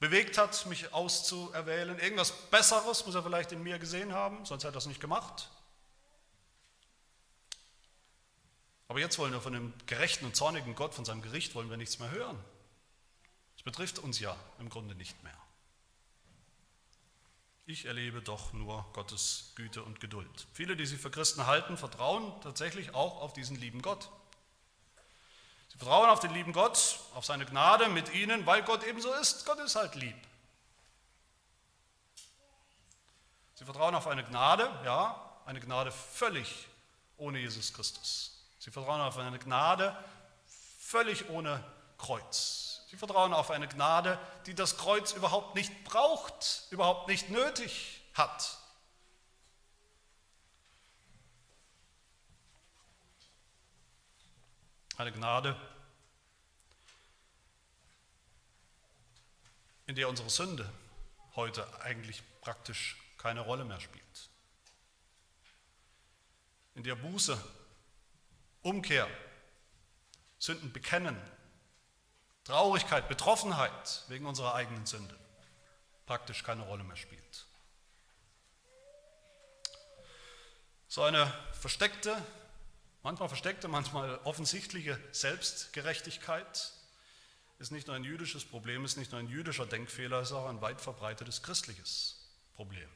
[0.02, 1.96] bewegt hat, mich auszuerwählen.
[2.00, 5.48] Irgendwas Besseres muss er vielleicht in mir gesehen haben, sonst hätte er das nicht gemacht.
[8.88, 11.76] Aber jetzt wollen wir von dem gerechten und zornigen Gott, von seinem Gericht, wollen wir
[11.76, 12.36] nichts mehr hören.
[13.54, 15.38] Das betrifft uns ja im Grunde nicht mehr.
[17.64, 20.48] Ich erlebe doch nur Gottes Güte und Geduld.
[20.52, 24.10] Viele, die sich für Christen halten, vertrauen tatsächlich auch auf diesen lieben Gott.
[25.72, 29.10] Sie vertrauen auf den lieben Gott, auf seine Gnade mit ihnen, weil Gott eben so
[29.14, 29.46] ist.
[29.46, 30.16] Gott ist halt lieb.
[33.54, 36.68] Sie vertrauen auf eine Gnade, ja, eine Gnade völlig
[37.16, 38.44] ohne Jesus Christus.
[38.58, 39.96] Sie vertrauen auf eine Gnade
[40.78, 41.64] völlig ohne
[41.96, 42.82] Kreuz.
[42.90, 48.58] Sie vertrauen auf eine Gnade, die das Kreuz überhaupt nicht braucht, überhaupt nicht nötig hat.
[55.02, 55.60] Eine Gnade,
[59.86, 60.72] in der unsere Sünde
[61.34, 64.30] heute eigentlich praktisch keine Rolle mehr spielt.
[66.76, 67.36] In der Buße,
[68.62, 69.08] Umkehr,
[70.38, 71.20] Sünden bekennen,
[72.44, 75.18] Traurigkeit, Betroffenheit wegen unserer eigenen Sünde
[76.06, 77.46] praktisch keine Rolle mehr spielt.
[80.86, 82.24] So eine versteckte
[83.02, 86.72] Manchmal versteckte, manchmal offensichtliche Selbstgerechtigkeit
[87.58, 90.60] ist nicht nur ein jüdisches Problem, ist nicht nur ein jüdischer Denkfehler, ist auch ein
[90.60, 92.88] weit verbreitetes christliches Problem.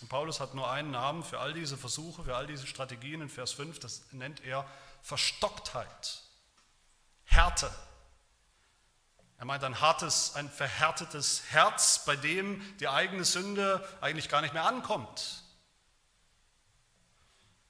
[0.00, 3.28] Und Paulus hat nur einen Namen für all diese Versuche, für all diese Strategien in
[3.28, 4.64] Vers 5, das nennt er
[5.02, 6.22] Verstocktheit,
[7.24, 7.70] Härte.
[9.38, 14.54] Er meint ein hartes, ein verhärtetes Herz, bei dem die eigene Sünde eigentlich gar nicht
[14.54, 15.44] mehr ankommt,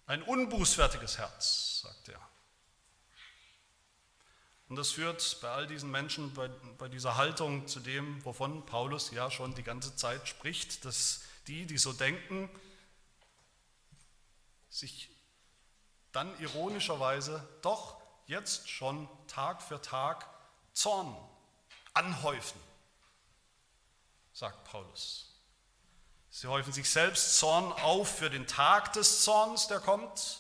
[0.09, 2.21] ein unbußfertiges Herz, sagt er.
[4.69, 9.11] Und das führt bei all diesen Menschen, bei, bei dieser Haltung zu dem, wovon Paulus
[9.11, 12.51] ja schon die ganze Zeit spricht, dass die, die so denken,
[14.71, 15.11] sich
[16.13, 20.27] dann ironischerweise doch jetzt schon Tag für Tag
[20.73, 21.17] Zorn
[21.93, 22.61] anhäufen,
[24.33, 25.28] sagt Paulus.
[26.41, 30.39] Sie häufen sich selbst Zorn auf für den Tag des Zorns, der kommt,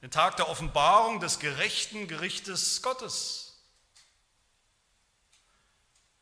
[0.00, 3.60] den Tag der Offenbarung des gerechten Gerichtes Gottes.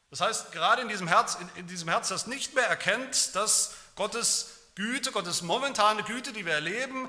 [0.08, 3.74] Das heißt, gerade in diesem Herz, in, in diesem Herz, das nicht mehr erkennt, dass
[3.94, 7.06] Gottes Güte, Gottes momentane Güte, die wir erleben,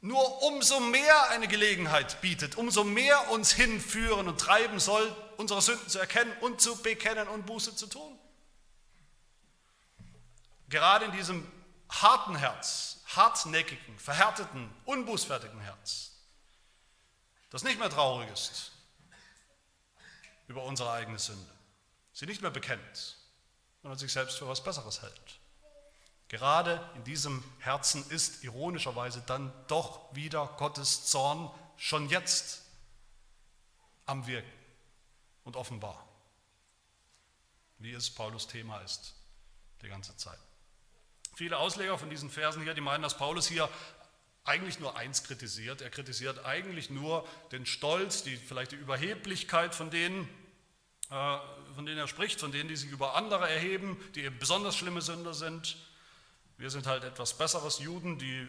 [0.00, 5.88] nur umso mehr eine Gelegenheit bietet, umso mehr uns hinführen und treiben soll, unsere Sünden
[5.88, 8.20] zu erkennen und zu bekennen und Buße zu tun.
[10.70, 11.46] Gerade in diesem
[11.88, 16.12] harten Herz, hartnäckigen, verhärteten, unbußfertigen Herz,
[17.50, 18.70] das nicht mehr traurig ist
[20.46, 21.50] über unsere eigene Sünde,
[22.12, 23.16] sie nicht mehr bekennt,
[23.82, 25.40] sondern sich selbst für was Besseres hält.
[26.28, 32.62] Gerade in diesem Herzen ist ironischerweise dann doch wieder Gottes Zorn schon jetzt
[34.06, 34.52] am Wirken
[35.42, 36.06] und offenbar,
[37.78, 39.16] wie es Paulus Thema ist
[39.82, 40.38] die ganze Zeit.
[41.40, 43.66] Viele Ausleger von diesen Versen hier, die meinen, dass Paulus hier
[44.44, 45.80] eigentlich nur eins kritisiert.
[45.80, 50.28] Er kritisiert eigentlich nur den Stolz, die, vielleicht die Überheblichkeit von denen,
[51.08, 51.38] äh,
[51.74, 55.00] von denen er spricht, von denen, die sich über andere erheben, die eben besonders schlimme
[55.00, 55.78] Sünder sind.
[56.58, 58.46] Wir sind halt etwas besseres Juden, die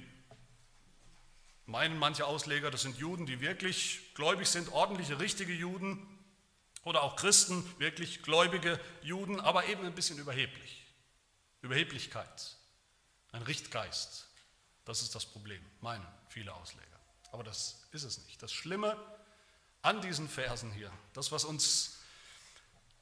[1.67, 6.06] meinen manche Ausleger, das sind Juden, die wirklich gläubig sind, ordentliche, richtige Juden
[6.84, 10.84] oder auch Christen, wirklich gläubige Juden, aber eben ein bisschen überheblich.
[11.62, 12.58] Überheblichkeit.
[13.32, 14.28] Ein Richtgeist.
[14.86, 16.88] Das ist das Problem, meinen viele Ausleger.
[17.32, 18.41] Aber das ist es nicht.
[18.41, 18.98] Das Schlimme
[19.82, 21.98] an diesen Versen hier, das, was uns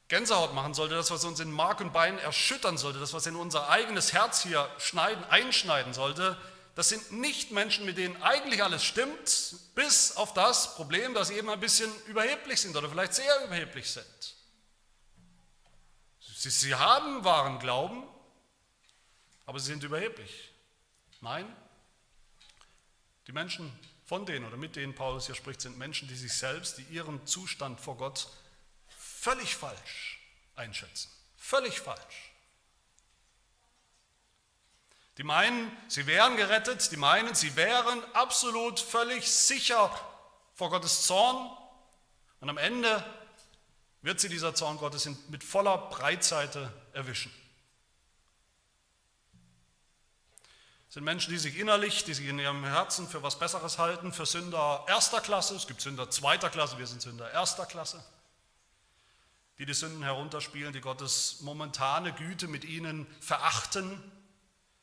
[0.08, 3.36] Gänsehaut machen sollte, das, was uns in Mark und Bein erschüttern sollte, das, was in
[3.36, 6.38] unser eigenes Herz hier schneiden, einschneiden sollte,
[6.76, 11.36] das sind nicht Menschen, mit denen eigentlich alles stimmt, bis auf das Problem, dass sie
[11.36, 14.36] eben ein bisschen überheblich sind oder vielleicht sehr überheblich sind.
[16.20, 18.04] Sie, sie haben wahren Glauben,
[19.50, 20.52] aber sie sind überheblich.
[21.22, 21.44] Nein,
[23.26, 23.72] die Menschen,
[24.06, 27.26] von denen oder mit denen Paulus hier spricht, sind Menschen, die sich selbst, die ihren
[27.26, 28.30] Zustand vor Gott
[28.96, 30.20] völlig falsch
[30.56, 31.10] einschätzen.
[31.36, 32.32] Völlig falsch.
[35.18, 39.90] Die meinen, sie wären gerettet, die meinen, sie wären absolut völlig sicher
[40.54, 41.50] vor Gottes Zorn
[42.40, 43.04] und am Ende
[44.04, 47.34] wird sie dieser Zorn Gottes mit voller Breitseite erwischen.
[50.90, 54.26] Sind Menschen, die sich innerlich, die sich in ihrem Herzen für was Besseres halten, für
[54.26, 55.56] Sünder erster Klasse.
[55.56, 58.04] Es gibt Sünder zweiter Klasse, wir sind Sünder erster Klasse.
[59.60, 64.02] die die Sünden herunterspielen, die Gottes momentane Güte mit ihnen verachten,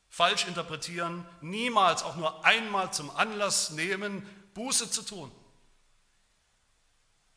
[0.07, 5.31] falsch interpretieren, niemals auch nur einmal zum Anlass nehmen, Buße zu tun,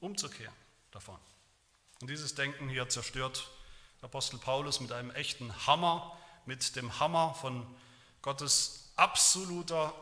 [0.01, 0.55] umzukehren
[0.91, 1.19] davon.
[2.03, 3.51] Und dieses Denken hier zerstört
[4.03, 7.67] Apostel Paulus mit einem echten Hammer, mit dem Hammer von
[8.23, 9.95] Gottes absoluter,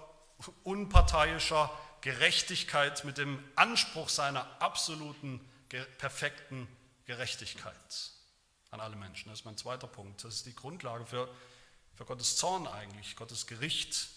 [0.65, 5.41] unparteiischer Gerechtigkeit, mit dem Anspruch seiner absoluten,
[5.99, 6.69] perfekten
[7.05, 7.75] Gerechtigkeit
[8.71, 9.29] an alle Menschen.
[9.29, 10.25] Das ist mein zweiter Punkt.
[10.25, 11.29] Das ist die Grundlage für,
[11.95, 14.09] für Gottes Zorn eigentlich, Gottes Gericht,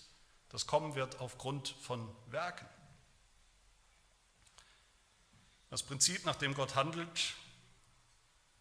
[0.50, 2.68] das kommen wird aufgrund von Werken.
[5.70, 7.34] Das Prinzip, nach dem Gott handelt,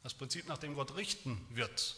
[0.05, 1.97] das Prinzip, nach dem Gott richten wird,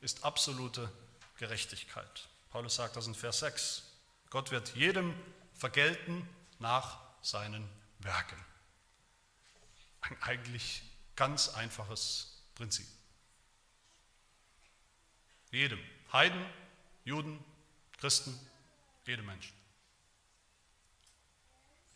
[0.00, 0.90] ist absolute
[1.36, 2.28] Gerechtigkeit.
[2.52, 3.82] Paulus sagt das in Vers 6.
[4.28, 5.14] Gott wird jedem
[5.54, 7.66] vergelten nach seinen
[8.00, 8.36] Werken.
[10.02, 10.82] Ein eigentlich
[11.16, 12.86] ganz einfaches Prinzip.
[15.50, 15.78] Jedem,
[16.12, 16.44] Heiden,
[17.04, 17.42] Juden,
[17.98, 18.38] Christen,
[19.06, 19.54] jedem Menschen.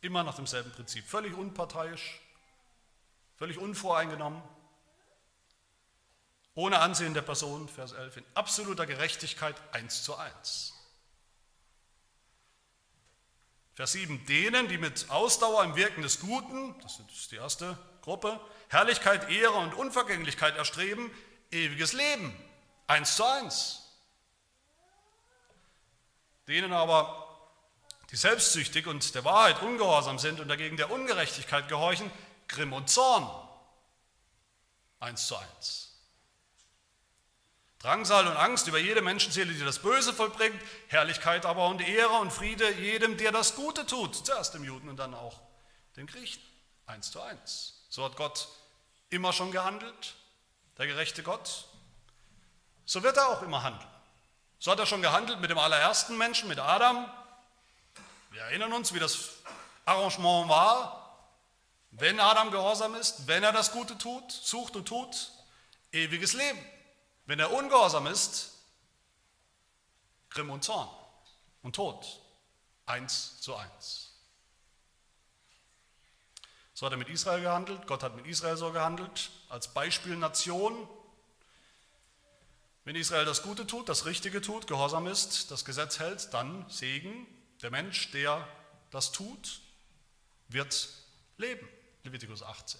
[0.01, 2.19] Immer nach demselben Prinzip, völlig unparteiisch,
[3.37, 4.42] völlig unvoreingenommen,
[6.57, 10.73] ohne Ansehen der Person, Vers 11, in absoluter Gerechtigkeit eins zu eins.
[13.75, 18.40] Vers 7, denen, die mit Ausdauer im Wirken des Guten, das ist die erste Gruppe,
[18.69, 21.11] Herrlichkeit, Ehre und Unvergänglichkeit erstreben,
[21.51, 22.35] ewiges Leben,
[22.87, 23.83] eins zu eins.
[26.49, 27.23] Denen aber,
[28.11, 32.11] die selbstsüchtig und der Wahrheit ungehorsam sind und dagegen der Ungerechtigkeit gehorchen,
[32.49, 33.29] Grimm und Zorn,
[35.01, 35.86] eins zu eins.
[37.79, 42.33] Drangsal und Angst über jede Menschenseele, die das Böse vollbringt, Herrlichkeit aber und Ehre und
[42.33, 45.41] Friede jedem, der das Gute tut, zuerst dem Juden und dann auch
[45.97, 46.43] dem Griechen.
[46.87, 47.85] Eins zu eins.
[47.91, 48.49] So hat Gott
[49.11, 50.15] immer schon gehandelt,
[50.79, 51.67] der gerechte Gott.
[52.85, 53.91] So wird er auch immer handeln.
[54.59, 57.11] So hat er schon gehandelt mit dem allerersten Menschen, mit Adam.
[58.31, 59.35] Wir erinnern uns, wie das
[59.85, 61.03] Arrangement war.
[61.91, 65.31] Wenn Adam gehorsam ist, wenn er das Gute tut, sucht und tut,
[65.93, 66.59] ewiges Leben.
[67.27, 68.53] Wenn er ungehorsam ist,
[70.31, 70.89] Grimm und Zorn
[71.62, 72.21] und Tod.
[72.87, 74.12] Eins zu eins.
[76.73, 80.89] So hat er mit Israel gehandelt, Gott hat mit Israel so gehandelt, als Beispielnation.
[82.85, 87.27] Wenn Israel das Gute tut, das Richtige tut, gehorsam ist, das Gesetz hält, dann Segen.
[87.62, 88.47] Der Mensch, der
[88.91, 89.62] das tut,
[90.49, 90.89] wird
[91.39, 91.67] leben.
[92.05, 92.79] Levitikus 18.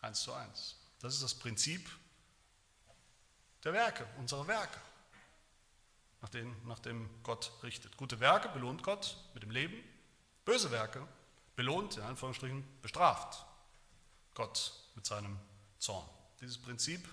[0.00, 0.75] Eins zu eins.
[1.00, 1.88] Das ist das Prinzip
[3.64, 4.80] der Werke, unserer Werke,
[6.22, 7.96] nach dem, nach dem Gott richtet.
[7.96, 9.76] Gute Werke belohnt Gott mit dem Leben,
[10.44, 11.06] böse Werke
[11.56, 13.44] belohnt, in Anführungsstrichen, bestraft
[14.34, 15.38] Gott mit seinem
[15.78, 16.08] Zorn.
[16.40, 17.08] Dieses Prinzip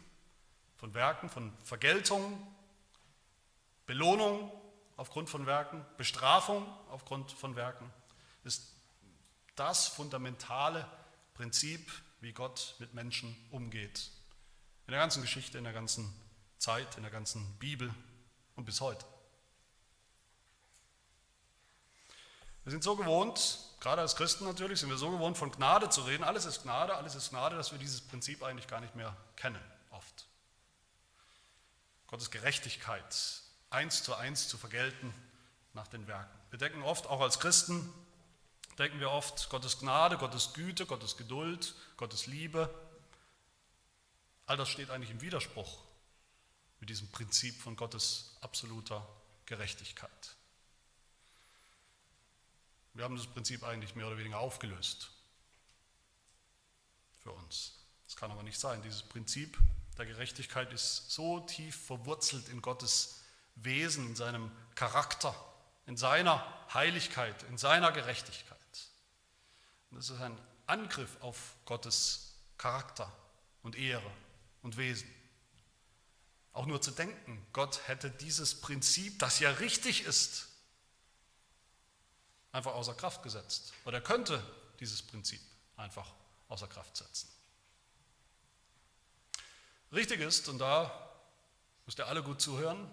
[0.76, 2.46] von Werken, von Vergeltung,
[3.86, 4.52] Belohnung
[4.98, 7.92] aufgrund von Werken, Bestrafung aufgrund von Werken,
[8.44, 8.74] ist
[9.56, 10.88] das fundamentale
[11.34, 11.92] Prinzip
[12.24, 14.10] wie Gott mit Menschen umgeht.
[14.88, 16.12] In der ganzen Geschichte, in der ganzen
[16.58, 17.94] Zeit, in der ganzen Bibel
[18.56, 19.06] und bis heute.
[22.64, 26.02] Wir sind so gewohnt, gerade als Christen natürlich, sind wir so gewohnt, von Gnade zu
[26.02, 26.24] reden.
[26.24, 29.62] Alles ist Gnade, alles ist Gnade, dass wir dieses Prinzip eigentlich gar nicht mehr kennen,
[29.92, 30.26] oft.
[32.08, 35.14] Gottes Gerechtigkeit eins zu eins zu vergelten
[35.74, 36.40] nach den Werken.
[36.52, 37.94] Wir denken oft, auch als Christen,
[38.78, 42.74] denken wir oft, Gottes Gnade, Gottes Güte, Gottes Geduld, Gottes Liebe.
[44.46, 45.80] All das steht eigentlich im Widerspruch
[46.80, 49.08] mit diesem Prinzip von Gottes absoluter
[49.46, 50.36] Gerechtigkeit.
[52.94, 55.10] Wir haben das Prinzip eigentlich mehr oder weniger aufgelöst
[57.24, 57.74] für uns.
[58.06, 58.82] Das kann aber nicht sein.
[58.84, 59.58] Dieses Prinzip
[59.98, 63.24] der Gerechtigkeit ist so tief verwurzelt in Gottes
[63.56, 65.36] Wesen, in seinem Charakter,
[65.86, 68.53] in seiner Heiligkeit, in seiner Gerechtigkeit.
[69.96, 73.12] Das ist ein Angriff auf Gottes Charakter
[73.62, 74.12] und Ehre
[74.62, 75.10] und Wesen.
[76.52, 80.48] Auch nur zu denken, Gott hätte dieses Prinzip, das ja richtig ist,
[82.52, 83.74] einfach außer Kraft gesetzt.
[83.86, 84.44] Oder er könnte
[84.80, 85.42] dieses Prinzip
[85.78, 86.14] einfach
[86.48, 87.28] außer Kraft setzen.
[89.92, 91.10] Richtig ist, und da
[91.86, 92.90] müsst ihr alle gut zuhören,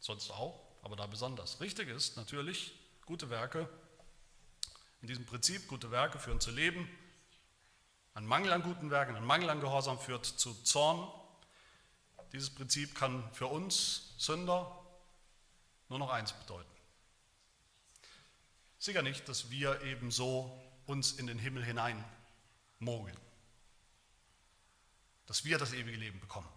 [0.00, 1.60] sonst auch, aber da besonders.
[1.60, 2.72] Richtig ist natürlich,
[3.04, 3.68] gute Werke
[5.02, 6.88] in diesem Prinzip, gute Werke führen zu Leben.
[8.14, 11.10] Ein Mangel an guten Werken, ein Mangel an Gehorsam führt zu Zorn.
[12.32, 14.76] Dieses Prinzip kann für uns Sünder
[15.88, 16.70] nur noch eins bedeuten.
[18.78, 22.04] Sicher nicht, dass wir ebenso uns in den Himmel hinein
[22.78, 23.16] mogeln.
[25.26, 26.48] Dass wir das ewige Leben bekommen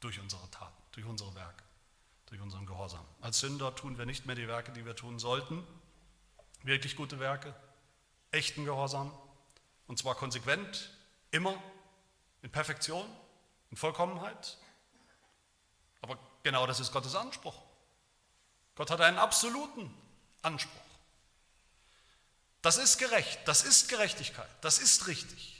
[0.00, 1.64] durch unsere Taten, durch unsere Werke,
[2.26, 3.04] durch unseren Gehorsam.
[3.20, 5.66] Als Sünder tun wir nicht mehr die Werke, die wir tun sollten,
[6.68, 7.54] wirklich gute Werke,
[8.30, 9.12] echten Gehorsam,
[9.86, 10.90] und zwar konsequent,
[11.30, 11.60] immer
[12.42, 13.06] in Perfektion,
[13.70, 14.58] in Vollkommenheit.
[16.02, 17.60] Aber genau das ist Gottes Anspruch.
[18.76, 19.92] Gott hat einen absoluten
[20.42, 20.72] Anspruch.
[22.62, 25.57] Das ist gerecht, das ist Gerechtigkeit, das ist richtig.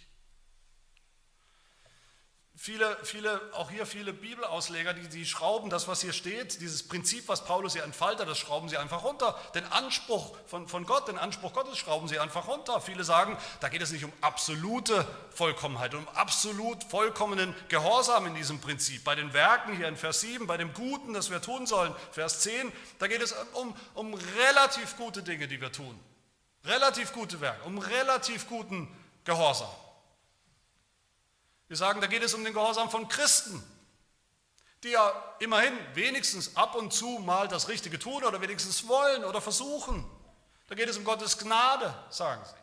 [2.61, 7.29] Viele, viele, auch hier viele Bibelausleger, die, die schrauben das, was hier steht, dieses Prinzip,
[7.29, 9.39] was Paulus hier entfaltet, das schrauben sie einfach runter.
[9.55, 12.81] Den Anspruch von, von Gott, den Anspruch Gottes schrauben sie einfach runter.
[12.81, 18.61] Viele sagen, da geht es nicht um absolute Vollkommenheit, um absolut vollkommenen Gehorsam in diesem
[18.61, 19.05] Prinzip.
[19.05, 22.41] Bei den Werken hier in Vers 7, bei dem Guten, das wir tun sollen, Vers
[22.41, 25.97] 10, da geht es um, um relativ gute Dinge, die wir tun.
[26.65, 28.89] Relativ gute Werke, um relativ guten
[29.23, 29.69] Gehorsam.
[31.69, 33.63] Wir sagen, da geht es um den Gehorsam von Christen,
[34.83, 39.41] die ja immerhin wenigstens ab und zu mal das Richtige tun oder wenigstens wollen oder
[39.41, 40.09] versuchen.
[40.69, 42.55] Da geht es um Gottes Gnade, sagen sie.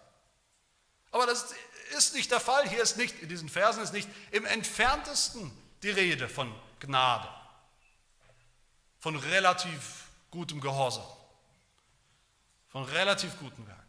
[1.12, 1.54] Aber das
[1.98, 2.68] ist nicht der Fall.
[2.68, 7.30] Hier ist nicht, in diesen Versen ist nicht im entferntesten die Rede von Gnade,
[9.00, 11.06] von relativ gutem Gehorsam,
[12.70, 13.84] von relativ guten Werken.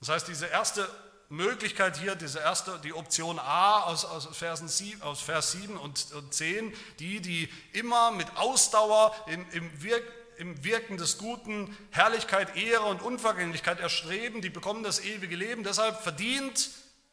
[0.00, 0.88] Das heißt, diese erste
[1.30, 6.12] Möglichkeit hier, diese erste, die Option A aus, aus, Versen 7, aus Vers 7 und,
[6.12, 10.02] und 10, die, die immer mit Ausdauer im, im, Wirk,
[10.38, 15.62] im Wirken des Guten Herrlichkeit, Ehre und Unvergänglichkeit erstreben, die bekommen das ewige Leben.
[15.62, 16.68] Deshalb verdient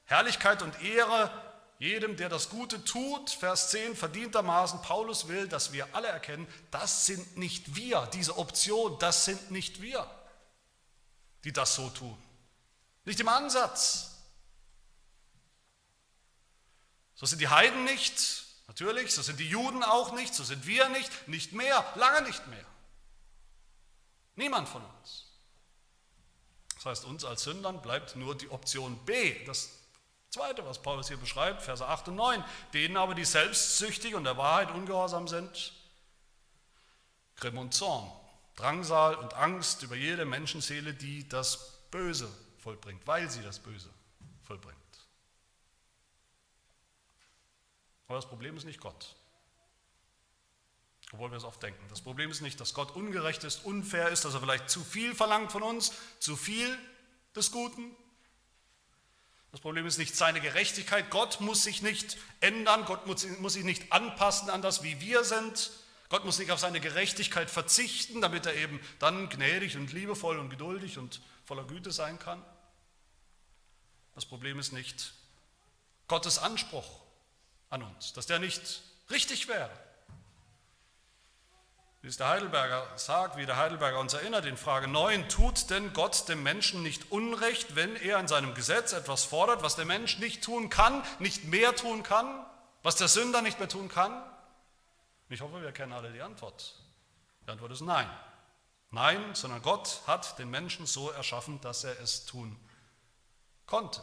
[0.06, 1.30] Herrlichkeit und Ehre
[1.78, 3.30] jedem, der das Gute tut.
[3.30, 8.98] Vers 10, verdientermaßen, Paulus will, dass wir alle erkennen, das sind nicht wir, diese Option,
[8.98, 10.10] das sind nicht wir,
[11.44, 12.18] die das so tun.
[13.08, 14.12] Nicht im Ansatz.
[17.16, 20.90] So sind die Heiden nicht, natürlich, so sind die Juden auch nicht, so sind wir
[20.90, 22.66] nicht, nicht mehr, lange nicht mehr.
[24.36, 25.24] Niemand von uns.
[26.76, 29.70] Das heißt, uns als Sündern bleibt nur die Option B, das
[30.30, 32.44] zweite, was Paulus hier beschreibt, Verse 8 und 9.
[32.74, 35.72] Denen aber, die selbstsüchtig und der Wahrheit ungehorsam sind,
[37.38, 38.12] Grimm und Zorn,
[38.58, 42.30] Drangsal und Angst über jede Menschenseele, die das Böse
[42.68, 43.90] vollbringt, weil sie das Böse
[44.44, 44.78] vollbringt.
[48.08, 49.16] Aber das Problem ist nicht Gott.
[51.14, 51.82] Obwohl wir es oft denken.
[51.88, 55.16] Das Problem ist nicht, dass Gott ungerecht ist, unfair ist, dass er vielleicht zu viel
[55.16, 56.78] verlangt von uns, zu viel
[57.38, 57.96] des Guten.
[59.54, 61.10] Das Problem ist nicht seine Gerechtigkeit.
[61.10, 65.24] Gott muss sich nicht ändern, Gott muss, muss sich nicht anpassen an das, wie wir
[65.24, 65.72] sind.
[66.10, 70.50] Gott muss nicht auf seine Gerechtigkeit verzichten, damit er eben dann gnädig und liebevoll und
[70.50, 72.44] geduldig und voller Güte sein kann.
[74.18, 75.14] Das Problem ist nicht
[76.08, 76.90] Gottes Anspruch
[77.70, 79.70] an uns, dass der nicht richtig wäre.
[82.02, 85.94] Wie es der Heidelberger sagt, wie der Heidelberger uns erinnert in Frage 9, tut denn
[85.94, 90.18] Gott dem Menschen nicht Unrecht, wenn er in seinem Gesetz etwas fordert, was der Mensch
[90.18, 92.44] nicht tun kann, nicht mehr tun kann,
[92.82, 94.20] was der Sünder nicht mehr tun kann?
[95.30, 96.74] Ich hoffe, wir kennen alle die Antwort.
[97.46, 98.10] Die Antwort ist nein.
[98.90, 102.60] Nein, sondern Gott hat den Menschen so erschaffen, dass er es tun
[103.68, 104.02] konnte.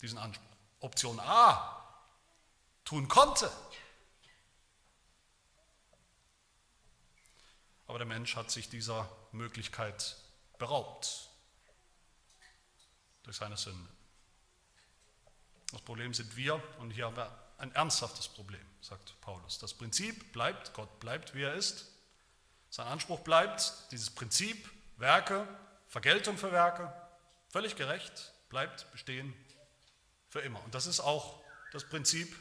[0.00, 0.46] Diesen Anspruch.
[0.80, 1.80] Option A,
[2.84, 3.50] tun konnte.
[7.86, 10.16] Aber der Mensch hat sich dieser Möglichkeit
[10.58, 11.28] beraubt
[13.22, 13.88] durch seine Sünde.
[15.70, 19.58] Das Problem sind wir und hier haben wir ein ernsthaftes Problem, sagt Paulus.
[19.58, 21.92] Das Prinzip bleibt, Gott bleibt, wie er ist.
[22.70, 25.46] Sein Anspruch bleibt, dieses Prinzip, Werke,
[25.92, 26.90] Vergeltung für Werke,
[27.50, 29.34] völlig gerecht, bleibt bestehen
[30.30, 30.64] für immer.
[30.64, 31.38] Und das ist auch
[31.70, 32.34] das Prinzip,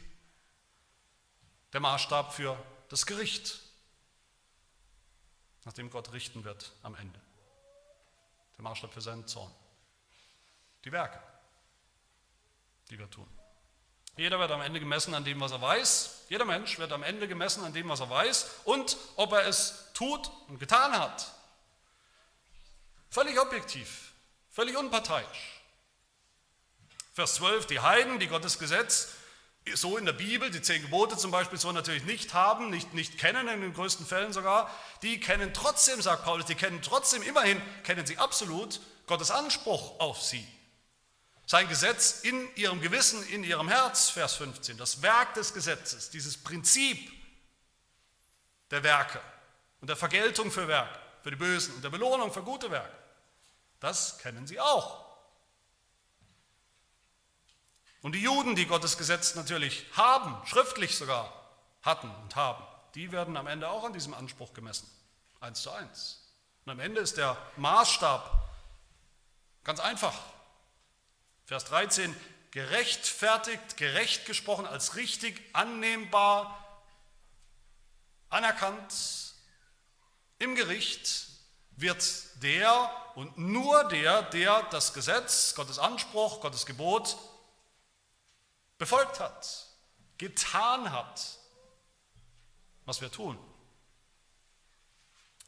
[1.74, 3.60] der Maßstab für das Gericht,
[5.66, 7.20] nachdem Gott richten wird am Ende.
[8.56, 9.54] Der Maßstab für seinen Zorn.
[10.86, 11.22] Die Werke,
[12.90, 13.28] die wir tun.
[14.16, 16.28] Jeder wird am Ende gemessen an dem, was er weiß.
[16.30, 19.92] Jeder Mensch wird am Ende gemessen an dem, was er weiß und ob er es
[19.94, 21.41] tut und getan hat.
[23.12, 24.14] Völlig objektiv,
[24.50, 25.62] völlig unparteiisch.
[27.14, 29.10] Vers 12, die Heiden, die Gottes Gesetz
[29.76, 33.18] so in der Bibel, die zehn Gebote zum Beispiel, so natürlich nicht haben, nicht, nicht
[33.18, 37.62] kennen, in den größten Fällen sogar, die kennen trotzdem, sagt Paulus, die kennen trotzdem, immerhin
[37.84, 40.48] kennen sie absolut Gottes Anspruch auf sie.
[41.46, 46.42] Sein Gesetz in ihrem Gewissen, in ihrem Herz, Vers 15, das Werk des Gesetzes, dieses
[46.42, 47.12] Prinzip
[48.72, 49.22] der Werke
[49.82, 53.01] und der Vergeltung für Werke, für die Bösen und der Belohnung für gute Werke.
[53.82, 55.04] Das kennen sie auch.
[58.02, 61.34] Und die Juden, die Gottes Gesetz natürlich haben, schriftlich sogar
[61.82, 62.64] hatten und haben,
[62.96, 64.90] die werden am Ende auch an diesem Anspruch gemessen.
[65.40, 66.20] Eins zu eins.
[66.66, 68.50] Und am Ende ist der Maßstab
[69.64, 70.18] ganz einfach.
[71.46, 72.16] Vers 13,
[72.52, 76.58] gerechtfertigt, gerecht gesprochen, als richtig, annehmbar,
[78.30, 78.94] anerkannt
[80.38, 81.31] im Gericht
[81.76, 82.04] wird
[82.44, 87.18] der und nur der, der das Gesetz, Gottes Anspruch, Gottes Gebot
[88.78, 89.68] befolgt hat,
[90.18, 91.38] getan hat,
[92.86, 93.38] was wir tun.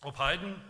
[0.02, 0.62] Ob Heiden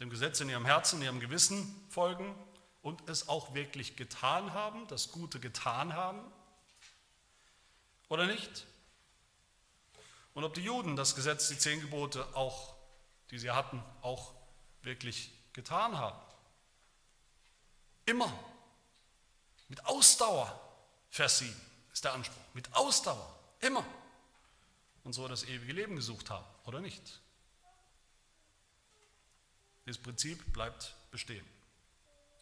[0.00, 2.34] dem Gesetz in ihrem Herzen, in ihrem Gewissen folgen
[2.82, 6.20] und es auch wirklich getan haben, das Gute getan haben
[8.08, 8.66] oder nicht.
[10.34, 12.74] Und ob die Juden das Gesetz, die zehn Gebote auch,
[13.30, 14.32] die sie hatten, auch
[14.82, 16.20] wirklich getan haben.
[18.06, 18.32] Immer.
[19.68, 20.58] Mit Ausdauer,
[21.10, 21.54] Vers 7
[21.92, 22.42] ist der Anspruch.
[22.54, 23.38] Mit Ausdauer.
[23.60, 23.84] Immer.
[25.04, 27.20] Und so das ewige Leben gesucht haben, oder nicht?
[29.86, 31.44] Das Prinzip bleibt bestehen.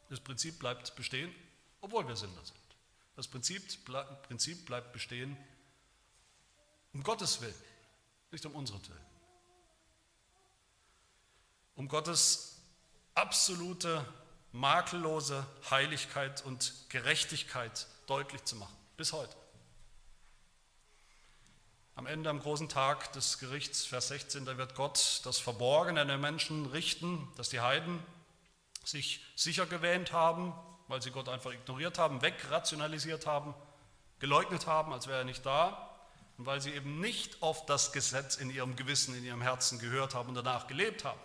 [0.08, 1.34] Das Prinzip bleibt bestehen,
[1.80, 2.58] obwohl wir Sünder sind.
[3.16, 3.62] Das Prinzip,
[4.22, 5.36] Prinzip bleibt bestehen
[6.92, 7.54] um Gottes Willen,
[8.30, 9.06] nicht um unseren Willen.
[11.78, 12.56] Um Gottes
[13.14, 14.04] absolute,
[14.50, 19.36] makellose Heiligkeit und Gerechtigkeit deutlich zu machen, bis heute.
[21.94, 26.18] Am Ende, am großen Tag des Gerichts, Vers 16, da wird Gott das Verborgene der
[26.18, 28.02] Menschen richten, dass die Heiden
[28.82, 30.52] sich sicher gewähnt haben,
[30.88, 33.54] weil sie Gott einfach ignoriert haben, wegrationalisiert haben,
[34.18, 35.96] geleugnet haben, als wäre er nicht da,
[36.38, 40.16] und weil sie eben nicht auf das Gesetz in ihrem Gewissen, in ihrem Herzen gehört
[40.16, 41.20] haben und danach gelebt haben.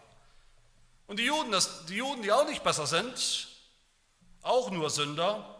[1.07, 3.49] Und die Juden, das, die Juden, die auch nicht besser sind,
[4.41, 5.59] auch nur Sünder,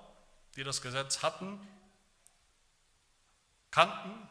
[0.56, 1.60] die das Gesetz hatten,
[3.72, 4.30] kannten,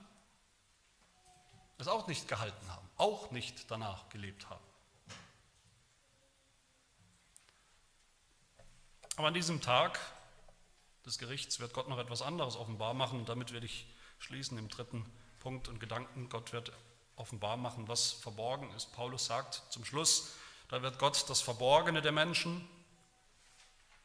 [1.78, 4.64] es auch nicht gehalten haben, auch nicht danach gelebt haben.
[9.16, 9.98] Aber an diesem Tag
[11.04, 13.86] des Gerichts wird Gott noch etwas anderes offenbar machen und damit werde ich
[14.18, 15.04] schließen im dritten
[15.40, 16.28] Punkt und Gedanken.
[16.28, 16.72] Gott wird
[17.16, 18.92] offenbar machen, was verborgen ist.
[18.92, 20.34] Paulus sagt zum Schluss,
[20.73, 22.66] da wird Gott das Verborgene der Menschen,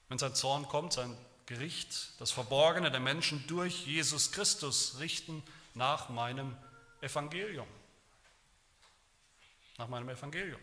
[0.09, 5.41] wenn sein Zorn kommt, sein Gericht, das Verborgene der Menschen durch Jesus Christus richten
[5.76, 6.57] nach meinem
[6.99, 7.70] Evangelium.
[9.78, 10.59] Nach meinem Evangelium.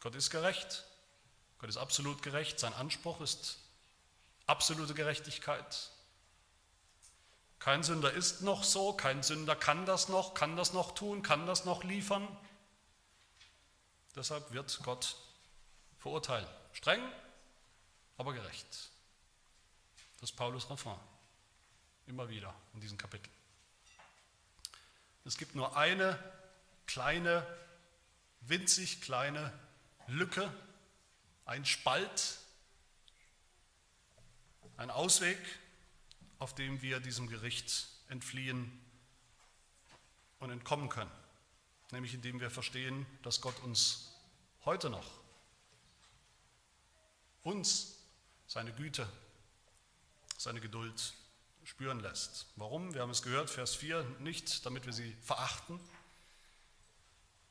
[0.00, 0.84] Gott ist gerecht.
[1.58, 2.58] Gott ist absolut gerecht.
[2.58, 3.58] Sein Anspruch ist
[4.46, 5.90] absolute Gerechtigkeit.
[7.58, 11.46] Kein Sünder ist noch so, kein Sünder kann das noch, kann das noch tun, kann
[11.46, 12.26] das noch liefern.
[14.16, 15.16] Deshalb wird Gott
[15.98, 16.46] verurteilen.
[16.72, 17.00] Streng,
[18.16, 18.90] aber gerecht.
[20.20, 20.98] Das ist Paulus Refrain.
[22.06, 23.30] Immer wieder in diesem Kapitel.
[25.24, 26.18] Es gibt nur eine
[26.86, 27.46] kleine,
[28.42, 29.52] winzig kleine
[30.06, 30.52] Lücke,
[31.46, 32.38] ein Spalt,
[34.76, 35.38] ein Ausweg,
[36.38, 38.80] auf dem wir diesem Gericht entfliehen
[40.40, 41.23] und entkommen können.
[41.94, 44.10] Nämlich indem wir verstehen, dass Gott uns
[44.64, 45.08] heute noch,
[47.44, 48.00] uns
[48.48, 49.08] seine Güte,
[50.36, 51.14] seine Geduld
[51.62, 52.46] spüren lässt.
[52.56, 52.94] Warum?
[52.94, 55.78] Wir haben es gehört, Vers 4, nicht damit wir sie verachten,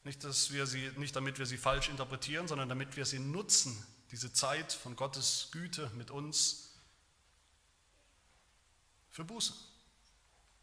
[0.04, 3.82] nicht, dass wir sie, nicht damit wir sie falsch interpretieren, sondern damit wir sie nutzen,
[4.12, 6.74] diese Zeit von Gottes Güte mit uns
[9.10, 9.54] für Buße.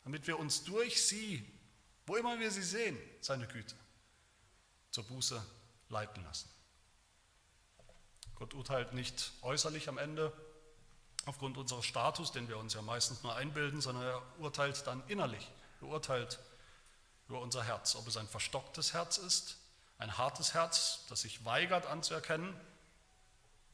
[0.04, 1.50] Damit wir uns durch sie,
[2.10, 3.76] wo immer wir sie sehen, seine Güte,
[4.90, 5.40] zur Buße
[5.90, 6.50] leiten lassen.
[8.34, 10.32] Gott urteilt nicht äußerlich am Ende
[11.26, 15.48] aufgrund unseres Status, den wir uns ja meistens nur einbilden, sondern er urteilt dann innerlich.
[15.82, 16.40] Er urteilt
[17.28, 19.58] über unser Herz, ob es ein verstocktes Herz ist,
[19.98, 22.60] ein hartes Herz, das sich weigert anzuerkennen,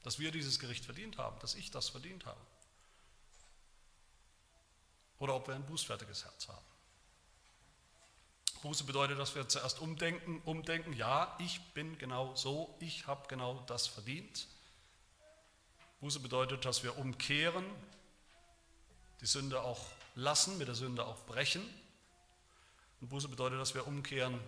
[0.03, 2.41] dass wir dieses Gericht verdient haben, dass ich das verdient habe
[5.20, 6.76] oder ob wir ein bußfertiges Herz haben.
[8.67, 13.62] Buße bedeutet, dass wir zuerst umdenken, umdenken, ja, ich bin genau so, ich habe genau
[13.69, 14.49] das verdient.
[16.01, 17.64] Buße bedeutet, dass wir umkehren,
[19.21, 19.87] die Sünde auch
[20.17, 21.62] lassen, mit der Sünde auch brechen.
[23.01, 24.41] Und Buße bedeutet, dass wir umkehren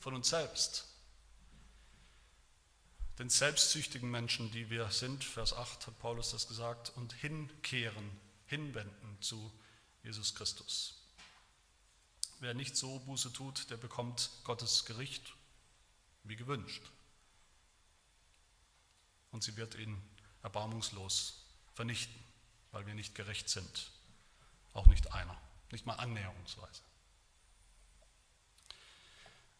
[0.00, 0.88] von uns selbst.
[3.20, 8.10] Den selbstsüchtigen Menschen, die wir sind, Vers 8 hat Paulus das gesagt, und hinkehren,
[8.46, 9.52] hinwenden zu
[10.02, 10.99] Jesus Christus.
[12.40, 15.34] Wer nicht so Buße tut, der bekommt Gottes Gericht
[16.24, 16.82] wie gewünscht.
[19.30, 20.02] Und sie wird ihn
[20.42, 22.18] erbarmungslos vernichten,
[22.72, 23.90] weil wir nicht gerecht sind.
[24.72, 25.38] Auch nicht einer,
[25.70, 26.80] nicht mal annäherungsweise.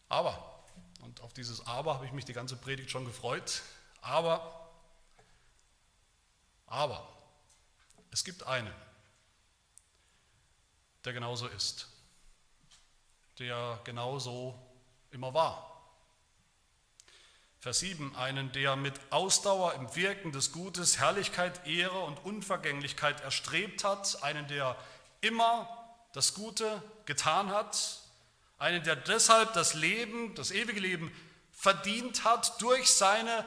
[0.09, 0.65] Aber,
[1.01, 3.61] und auf dieses Aber habe ich mich die ganze Predigt schon gefreut,
[4.01, 4.71] aber,
[6.65, 7.07] aber,
[8.09, 8.73] es gibt einen,
[11.05, 11.90] der genauso ist,
[13.41, 14.55] der genauso
[15.09, 15.67] immer war.
[17.59, 23.83] Vers 7, einen, der mit Ausdauer im Wirken des Gutes Herrlichkeit, Ehre und Unvergänglichkeit erstrebt
[23.83, 24.75] hat, einen, der
[25.21, 25.67] immer
[26.13, 28.01] das Gute getan hat,
[28.59, 31.11] einen, der deshalb das Leben, das ewige Leben
[31.51, 33.43] verdient hat durch seine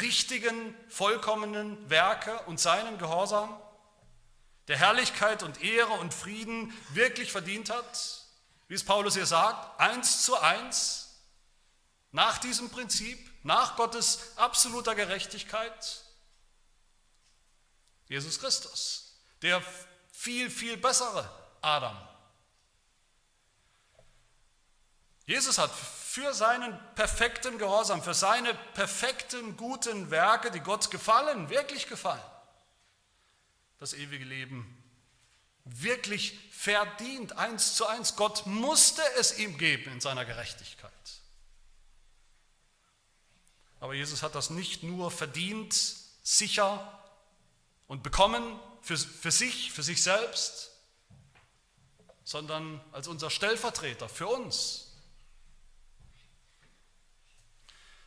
[0.00, 3.56] richtigen, vollkommenen Werke und seinen Gehorsam,
[4.66, 8.25] der Herrlichkeit und Ehre und Frieden wirklich verdient hat,
[8.68, 11.22] wie es Paulus hier sagt, eins zu eins,
[12.12, 16.02] nach diesem Prinzip, nach Gottes absoluter Gerechtigkeit,
[18.08, 19.62] Jesus Christus, der
[20.12, 21.28] viel, viel bessere
[21.60, 21.96] Adam.
[25.26, 31.88] Jesus hat für seinen perfekten Gehorsam, für seine perfekten guten Werke, die Gott gefallen, wirklich
[31.88, 32.22] gefallen,
[33.78, 34.75] das ewige Leben
[35.66, 38.16] wirklich verdient, eins zu eins.
[38.16, 40.92] Gott musste es ihm geben in seiner Gerechtigkeit.
[43.80, 45.74] Aber Jesus hat das nicht nur verdient,
[46.22, 47.04] sicher
[47.88, 50.70] und bekommen für, für sich, für sich selbst,
[52.24, 54.85] sondern als unser Stellvertreter für uns.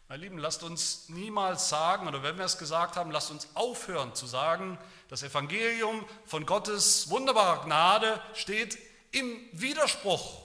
[0.09, 4.15] Meine Lieben, lasst uns niemals sagen, oder wenn wir es gesagt haben, lasst uns aufhören
[4.15, 8.79] zu sagen, das Evangelium von Gottes wunderbarer Gnade steht
[9.11, 10.41] im Widerspruch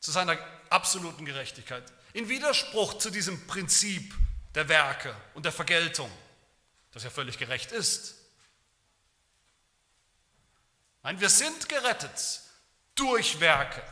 [0.00, 0.36] zu seiner
[0.68, 4.12] absoluten Gerechtigkeit, in Widerspruch zu diesem Prinzip
[4.56, 6.10] der Werke und der Vergeltung,
[6.90, 8.16] das ja völlig gerecht ist.
[11.04, 12.40] Nein, wir sind gerettet
[12.96, 13.84] durch Werke.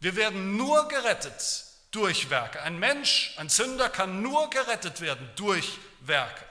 [0.00, 1.64] Wir werden nur gerettet
[1.94, 2.60] durch Werke.
[2.62, 6.44] Ein Mensch, ein Sünder kann nur gerettet werden durch Werke.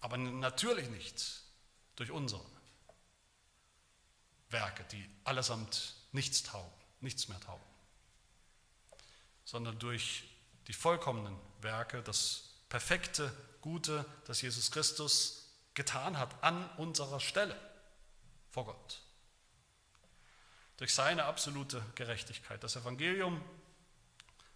[0.00, 1.42] Aber natürlich nicht
[1.96, 2.44] durch unsere
[4.48, 7.62] Werke, die allesamt nichts taugen, nichts mehr taugen,
[9.44, 10.24] sondern durch
[10.68, 13.30] die vollkommenen Werke, das perfekte,
[13.60, 17.58] gute, das Jesus Christus getan hat an unserer Stelle
[18.50, 19.02] vor Gott
[20.82, 22.64] durch seine absolute Gerechtigkeit.
[22.64, 23.40] Das Evangelium,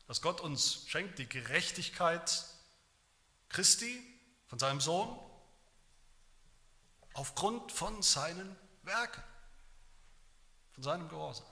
[0.08, 2.44] das Gott uns schenkt, die Gerechtigkeit
[3.48, 4.02] Christi
[4.48, 5.16] von seinem Sohn,
[7.14, 9.22] aufgrund von seinen Werken,
[10.72, 11.46] von seinem Gehorsam.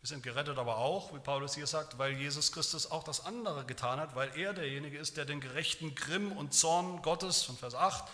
[0.00, 3.66] Wir sind gerettet aber auch, wie Paulus hier sagt, weil Jesus Christus auch das andere
[3.66, 7.74] getan hat, weil er derjenige ist, der den gerechten Grimm und Zorn Gottes von Vers
[7.74, 8.10] 8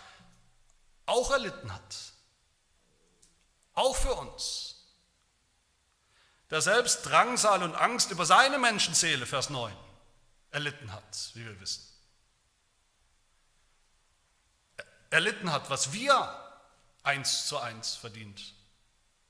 [1.06, 2.14] auch erlitten hat
[3.74, 4.76] auch für uns,
[6.50, 9.72] der selbst Drangsal und Angst über seine Menschenseele, Vers 9,
[10.50, 11.86] erlitten hat, wie wir wissen.
[15.10, 16.36] Erlitten hat, was wir
[17.02, 18.54] eins zu eins verdient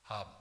[0.05, 0.34] haben.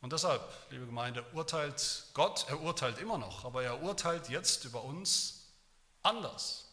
[0.00, 4.84] Und deshalb, liebe Gemeinde, urteilt Gott, er urteilt immer noch, aber er urteilt jetzt über
[4.84, 5.48] uns
[6.02, 6.65] anders.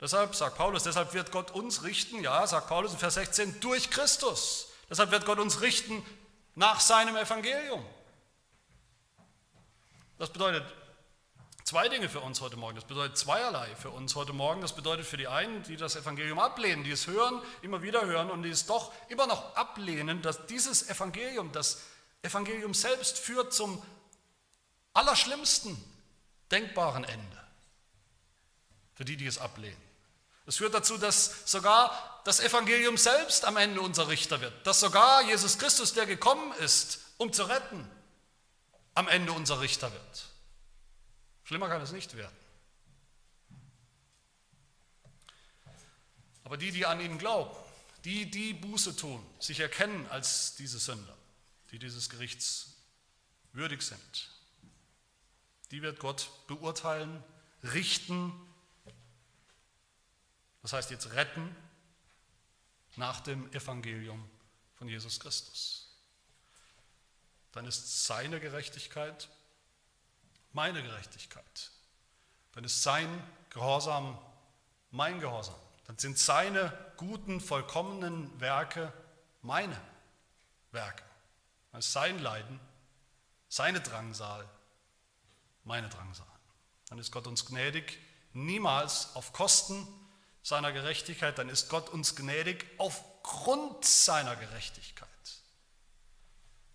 [0.00, 3.90] Deshalb sagt Paulus, deshalb wird Gott uns richten, ja, sagt Paulus in Vers 16, durch
[3.90, 4.68] Christus.
[4.90, 6.04] Deshalb wird Gott uns richten
[6.54, 7.84] nach seinem Evangelium.
[10.18, 10.64] Das bedeutet
[11.64, 12.76] zwei Dinge für uns heute Morgen.
[12.76, 14.60] Das bedeutet zweierlei für uns heute Morgen.
[14.60, 18.30] Das bedeutet für die einen, die das Evangelium ablehnen, die es hören, immer wieder hören
[18.30, 21.82] und die es doch immer noch ablehnen, dass dieses Evangelium, das
[22.22, 23.82] Evangelium selbst führt zum
[24.92, 25.76] allerschlimmsten
[26.50, 27.44] denkbaren Ende.
[28.94, 29.83] Für die, die es ablehnen.
[30.46, 34.66] Das führt dazu, dass sogar das Evangelium selbst am Ende unser Richter wird.
[34.66, 37.88] Dass sogar Jesus Christus, der gekommen ist, um zu retten,
[38.94, 40.26] am Ende unser Richter wird.
[41.44, 42.36] Schlimmer kann es nicht werden.
[46.44, 47.56] Aber die, die an ihn glauben,
[48.04, 51.16] die, die Buße tun, sich erkennen als diese Sünder,
[51.70, 52.74] die dieses Gerichts
[53.52, 54.30] würdig sind,
[55.70, 57.24] die wird Gott beurteilen,
[57.62, 58.32] richten
[60.64, 61.54] das heißt jetzt retten
[62.96, 64.28] nach dem Evangelium
[64.76, 65.94] von Jesus Christus.
[67.52, 69.28] Dann ist seine Gerechtigkeit
[70.54, 71.70] meine Gerechtigkeit.
[72.52, 74.18] Dann ist sein Gehorsam
[74.90, 75.54] mein Gehorsam.
[75.86, 78.90] Dann sind seine guten, vollkommenen Werke
[79.42, 79.78] meine
[80.70, 81.04] Werke.
[81.72, 82.58] Dann ist sein Leiden
[83.50, 84.48] seine Drangsal,
[85.64, 86.26] meine Drangsal.
[86.88, 87.98] Dann ist Gott uns gnädig,
[88.32, 89.86] niemals auf Kosten
[90.44, 95.08] seiner Gerechtigkeit, dann ist Gott uns gnädig aufgrund seiner Gerechtigkeit,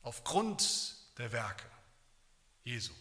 [0.01, 1.70] aufgrund der Werke
[2.63, 2.91] Jesu,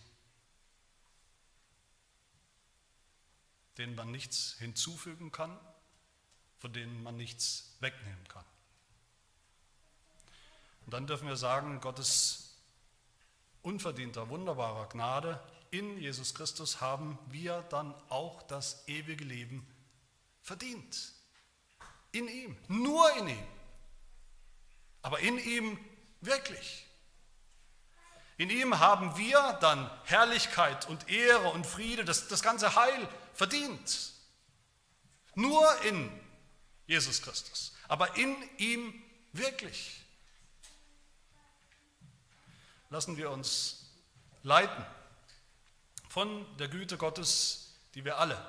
[3.79, 5.59] denen man nichts hinzufügen kann,
[6.59, 8.45] von denen man nichts wegnehmen kann.
[10.85, 12.59] Und dann dürfen wir sagen, Gottes
[13.62, 15.41] unverdienter, wunderbarer Gnade
[15.71, 19.66] in Jesus Christus haben wir dann auch das ewige Leben
[20.49, 21.12] verdient.
[22.11, 23.46] In ihm, nur in ihm.
[25.03, 25.78] Aber in ihm
[26.22, 26.86] wirklich.
[28.38, 34.12] In ihm haben wir dann Herrlichkeit und Ehre und Friede, das, das ganze Heil verdient.
[35.34, 36.11] Nur in
[36.86, 37.74] Jesus Christus.
[37.86, 38.94] Aber in ihm
[39.32, 40.01] wirklich.
[42.88, 43.90] Lassen wir uns
[44.42, 44.86] leiten
[46.09, 48.42] von der Güte Gottes, die wir alle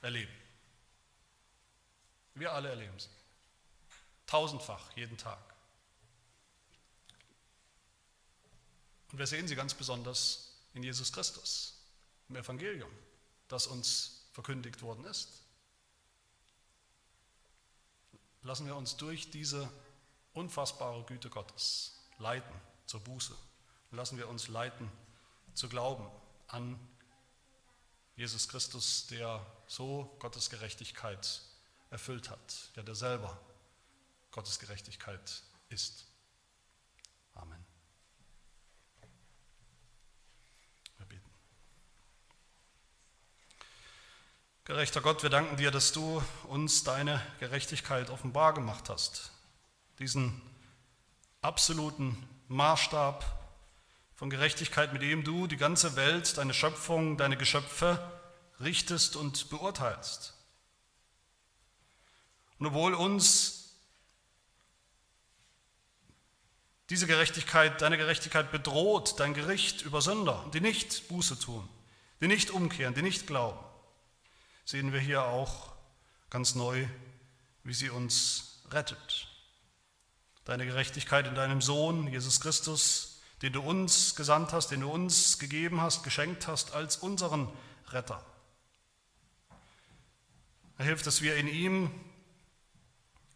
[0.00, 0.45] erleben.
[2.36, 3.08] Wir alle erleben sie.
[4.26, 5.38] Tausendfach jeden Tag.
[9.10, 11.80] Und wir sehen sie ganz besonders in Jesus Christus,
[12.28, 12.90] im Evangelium,
[13.48, 15.42] das uns verkündigt worden ist.
[18.42, 19.70] Lassen wir uns durch diese
[20.34, 23.34] unfassbare Güte Gottes leiten zur Buße.
[23.92, 24.90] Lassen wir uns leiten
[25.54, 26.06] zu glauben
[26.48, 26.78] an
[28.16, 31.40] Jesus Christus, der so Gottes Gerechtigkeit
[31.90, 33.40] erfüllt hat, ja, der selber
[34.30, 36.06] Gottes Gerechtigkeit ist.
[37.34, 37.64] Amen.
[40.98, 41.30] Wir beten.
[44.64, 49.32] Gerechter Gott, wir danken dir, dass du uns deine Gerechtigkeit offenbar gemacht hast.
[49.98, 50.42] Diesen
[51.40, 53.24] absoluten Maßstab
[54.14, 57.98] von Gerechtigkeit, mit dem du die ganze Welt, deine Schöpfung, deine Geschöpfe
[58.60, 60.35] richtest und beurteilst.
[62.58, 63.74] Und obwohl uns
[66.90, 71.68] diese Gerechtigkeit, deine Gerechtigkeit bedroht, dein Gericht über Sünder, die nicht Buße tun,
[72.20, 73.58] die nicht umkehren, die nicht glauben,
[74.64, 75.72] sehen wir hier auch
[76.30, 76.86] ganz neu,
[77.64, 79.28] wie sie uns rettet.
[80.44, 85.38] Deine Gerechtigkeit in deinem Sohn, Jesus Christus, den du uns gesandt hast, den du uns
[85.38, 87.48] gegeben hast, geschenkt hast als unseren
[87.88, 88.24] Retter.
[90.78, 91.90] Er hilft, dass wir in ihm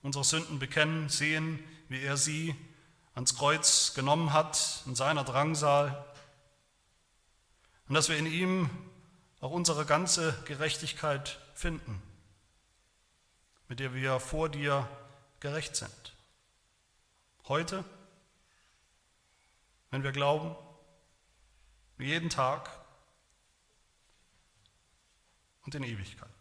[0.02, 2.54] unsere Sünden bekennen, sehen, wie er sie
[3.14, 6.04] ans Kreuz genommen hat in seiner Drangsal
[7.88, 8.70] und dass wir in ihm
[9.40, 12.00] auch unsere ganze Gerechtigkeit finden,
[13.68, 14.88] mit der wir vor dir
[15.40, 16.14] gerecht sind.
[17.48, 17.84] Heute,
[19.90, 20.54] wenn wir glauben,
[21.98, 22.70] jeden Tag
[25.62, 26.39] und in Ewigkeit.